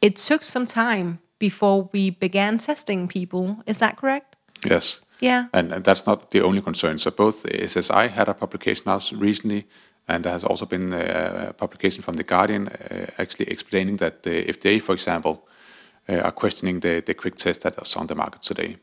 it 0.00 0.16
took 0.16 0.42
some 0.42 0.66
time 0.66 1.18
before 1.38 1.88
we 1.92 2.10
began 2.10 2.58
testing 2.58 3.08
people. 3.08 3.62
Is 3.66 3.78
that 3.78 3.96
correct? 3.96 4.36
Yes. 4.68 5.00
Yeah. 5.20 5.46
And, 5.52 5.72
and 5.72 5.84
that's 5.84 6.06
not 6.06 6.30
the 6.30 6.42
only 6.42 6.60
concern. 6.60 6.98
So 6.98 7.10
both 7.10 7.44
SSI 7.44 8.10
had 8.10 8.28
a 8.28 8.34
publication 8.34 8.88
out 8.88 9.10
recently 9.12 9.66
and 10.08 10.24
there 10.24 10.32
has 10.32 10.44
also 10.44 10.66
been 10.66 10.92
a 10.92 11.54
publication 11.56 12.02
from 12.02 12.16
The 12.16 12.24
Guardian 12.24 12.68
uh, 12.68 13.06
actually 13.18 13.46
explaining 13.50 13.98
that 13.98 14.22
the 14.22 14.44
FDA, 14.44 14.80
for 14.80 14.92
example, 14.92 15.46
uh, 16.08 16.18
are 16.18 16.32
questioning 16.32 16.80
the, 16.80 17.02
the 17.06 17.14
quick 17.14 17.36
test 17.36 17.62
that 17.62 17.80
is 17.80 17.96
on 17.96 18.06
the 18.08 18.14
market 18.14 18.42
today. 18.42 18.76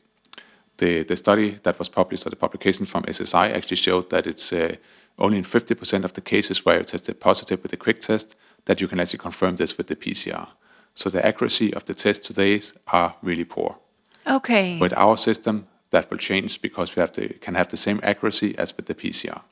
The, 0.78 1.04
the 1.04 1.16
study 1.16 1.58
that 1.62 1.78
was 1.78 1.90
published, 1.90 2.26
or 2.26 2.30
the 2.30 2.36
publication 2.36 2.86
from 2.86 3.02
SSI, 3.04 3.54
actually 3.54 3.76
showed 3.76 4.08
that 4.10 4.26
it's 4.26 4.52
uh, 4.52 4.76
only 5.18 5.36
in 5.36 5.44
50% 5.44 6.04
of 6.04 6.14
the 6.14 6.22
cases 6.22 6.64
where 6.64 6.78
you 6.78 6.84
tested 6.84 7.20
positive 7.20 7.62
with 7.62 7.70
the 7.70 7.76
quick 7.76 8.00
test 8.00 8.36
that 8.64 8.80
you 8.80 8.88
can 8.88 8.98
actually 8.98 9.18
confirm 9.18 9.56
this 9.56 9.76
with 9.76 9.88
the 9.88 9.96
PCR. 9.96 10.48
So 10.94 11.10
the 11.10 11.24
accuracy 11.24 11.74
of 11.74 11.84
the 11.84 11.94
test 11.94 12.24
today 12.24 12.60
are 12.86 13.14
really 13.22 13.44
poor. 13.44 13.78
Okay. 14.26 14.78
With 14.78 14.94
our 14.94 15.18
system, 15.18 15.66
that 15.90 16.10
will 16.10 16.18
change 16.18 16.62
because 16.62 16.96
we 16.96 17.00
have 17.00 17.12
to, 17.12 17.28
can 17.40 17.54
have 17.54 17.68
the 17.68 17.76
same 17.76 18.00
accuracy 18.02 18.56
as 18.56 18.74
with 18.76 18.86
the 18.86 18.94
PCR. 18.94 19.42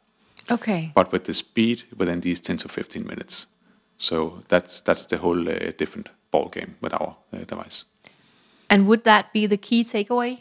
Okay. 0.50 0.92
But 0.94 1.12
with 1.12 1.24
the 1.24 1.34
speed 1.34 1.84
within 1.96 2.20
these 2.20 2.40
10 2.40 2.58
to 2.58 2.68
15 2.68 3.06
minutes. 3.06 3.46
So 3.98 4.42
that's 4.48 4.80
that's 4.80 5.06
the 5.06 5.16
whole 5.16 5.48
uh, 5.48 5.72
different 5.76 6.08
ball 6.30 6.48
game 6.48 6.76
with 6.80 6.92
our 6.92 7.16
uh, 7.32 7.44
device. 7.44 7.84
And 8.70 8.87
would 8.87 9.04
that 9.04 9.32
be 9.32 9.46
the 9.46 9.56
key 9.56 9.84
takeaway? 9.84 10.38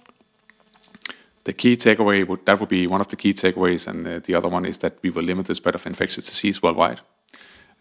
The 1.43 1.53
key 1.53 1.75
takeaway 1.75 2.27
would 2.27 2.45
that 2.45 2.59
would 2.59 2.69
be 2.69 2.87
one 2.87 3.01
of 3.01 3.07
the 3.07 3.15
key 3.15 3.33
takeaways, 3.33 3.87
and 3.87 4.07
uh, 4.07 4.19
the 4.23 4.35
other 4.35 4.49
one 4.49 4.65
is 4.65 4.77
that 4.79 4.93
we 5.01 5.09
will 5.09 5.23
limit 5.23 5.45
the 5.47 5.55
spread 5.55 5.75
of 5.75 5.85
infectious 5.85 6.25
disease 6.25 6.61
worldwide. 6.61 7.01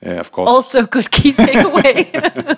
Uh, 0.05 0.21
of 0.21 0.31
course. 0.31 0.49
Also, 0.49 0.87
good 0.87 1.11
key 1.11 1.33
takeaway. 1.33 2.07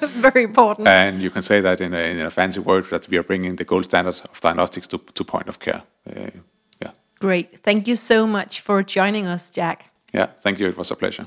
Very 0.21 0.45
important. 0.45 0.89
And 0.89 1.23
you 1.23 1.31
can 1.31 1.43
say 1.43 1.61
that 1.61 1.81
in 1.81 1.95
a, 1.95 1.99
in 1.99 2.21
a 2.21 2.31
fancy 2.31 2.61
word 2.61 2.91
that 2.91 3.09
we 3.09 3.17
are 3.17 3.23
bringing 3.23 3.57
the 3.57 3.65
gold 3.65 3.85
standard 3.85 4.21
of 4.29 4.41
diagnostics 4.41 4.89
to, 4.89 4.99
to 4.99 5.25
point 5.25 5.49
of 5.49 5.61
care. 5.61 5.83
Uh, 6.09 6.31
Great. 7.21 7.61
Thank 7.63 7.89
you 7.89 7.97
so 7.97 8.27
much 8.27 8.61
for 8.61 8.83
joining 8.83 9.27
us, 9.27 9.51
Jack. 9.51 9.91
Yeah, 10.13 10.27
thank 10.41 10.59
you. 10.59 10.69
It 10.69 10.77
was 10.77 10.91
a 10.91 10.97
pleasure. 10.97 11.27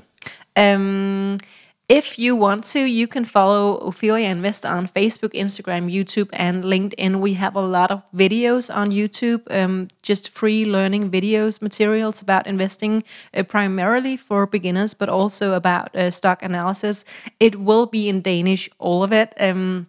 Um, 0.56 1.38
if 1.88 2.18
you 2.18 2.34
want 2.34 2.64
to, 2.72 2.80
you 2.80 3.06
can 3.06 3.26
follow 3.26 3.76
Ophelia 3.76 4.30
Invest 4.30 4.64
on 4.64 4.88
Facebook, 4.88 5.34
Instagram, 5.34 5.92
YouTube, 5.92 6.30
and 6.32 6.64
LinkedIn. 6.64 7.20
We 7.20 7.34
have 7.34 7.54
a 7.54 7.60
lot 7.60 7.90
of 7.90 8.02
videos 8.12 8.74
on 8.74 8.92
YouTube, 8.92 9.42
um, 9.50 9.88
just 10.00 10.30
free 10.30 10.64
learning 10.64 11.10
videos, 11.10 11.60
materials 11.60 12.22
about 12.22 12.46
investing, 12.46 13.04
uh, 13.34 13.42
primarily 13.42 14.16
for 14.16 14.46
beginners, 14.46 14.94
but 14.94 15.10
also 15.10 15.52
about 15.52 15.94
uh, 15.94 16.10
stock 16.10 16.42
analysis. 16.42 17.04
It 17.40 17.60
will 17.60 17.84
be 17.84 18.08
in 18.08 18.22
Danish, 18.22 18.70
all 18.78 19.04
of 19.04 19.12
it. 19.12 19.34
Um, 19.38 19.88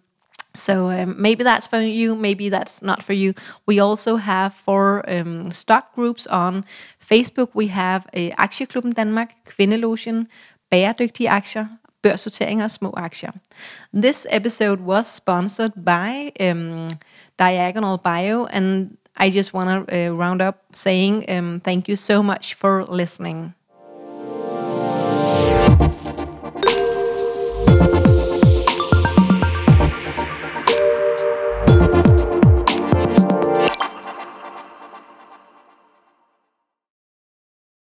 so 0.54 0.90
um, 0.90 1.14
maybe 1.18 1.42
that's 1.42 1.68
for 1.68 1.80
you, 1.80 2.14
maybe 2.14 2.48
that's 2.48 2.82
not 2.82 3.02
for 3.02 3.12
you. 3.12 3.32
We 3.66 3.80
also 3.80 4.16
have 4.16 4.52
for 4.64 5.02
um, 5.08 5.50
stock 5.50 5.94
groups 5.94 6.26
on 6.26 6.64
Facebook. 7.00 7.48
We 7.54 7.66
have 7.68 8.06
uh, 8.16 8.30
Aktieklubben 8.38 8.92
Danmark, 8.92 9.30
Kvindelogen, 9.44 10.28
Bæredygtige 10.70 11.30
aktier, 11.30 11.66
børsnoteringer 12.02 12.64
og 12.64 12.70
små 12.70 12.94
aktier. 12.96 13.30
This 13.92 14.26
episode 14.30 14.80
was 14.80 15.06
sponsored 15.06 15.72
by 15.72 16.30
um, 16.40 16.90
Diagonal 17.38 17.98
Bio, 17.98 18.46
and 18.46 18.96
I 19.16 19.30
just 19.30 19.54
want 19.54 19.88
to 19.88 20.08
uh, 20.08 20.14
round 20.18 20.42
up 20.42 20.56
saying 20.74 21.24
um, 21.28 21.60
thank 21.60 21.88
you 21.88 21.96
so 21.96 22.22
much 22.22 22.54
for 22.54 22.84
listening. 22.96 23.54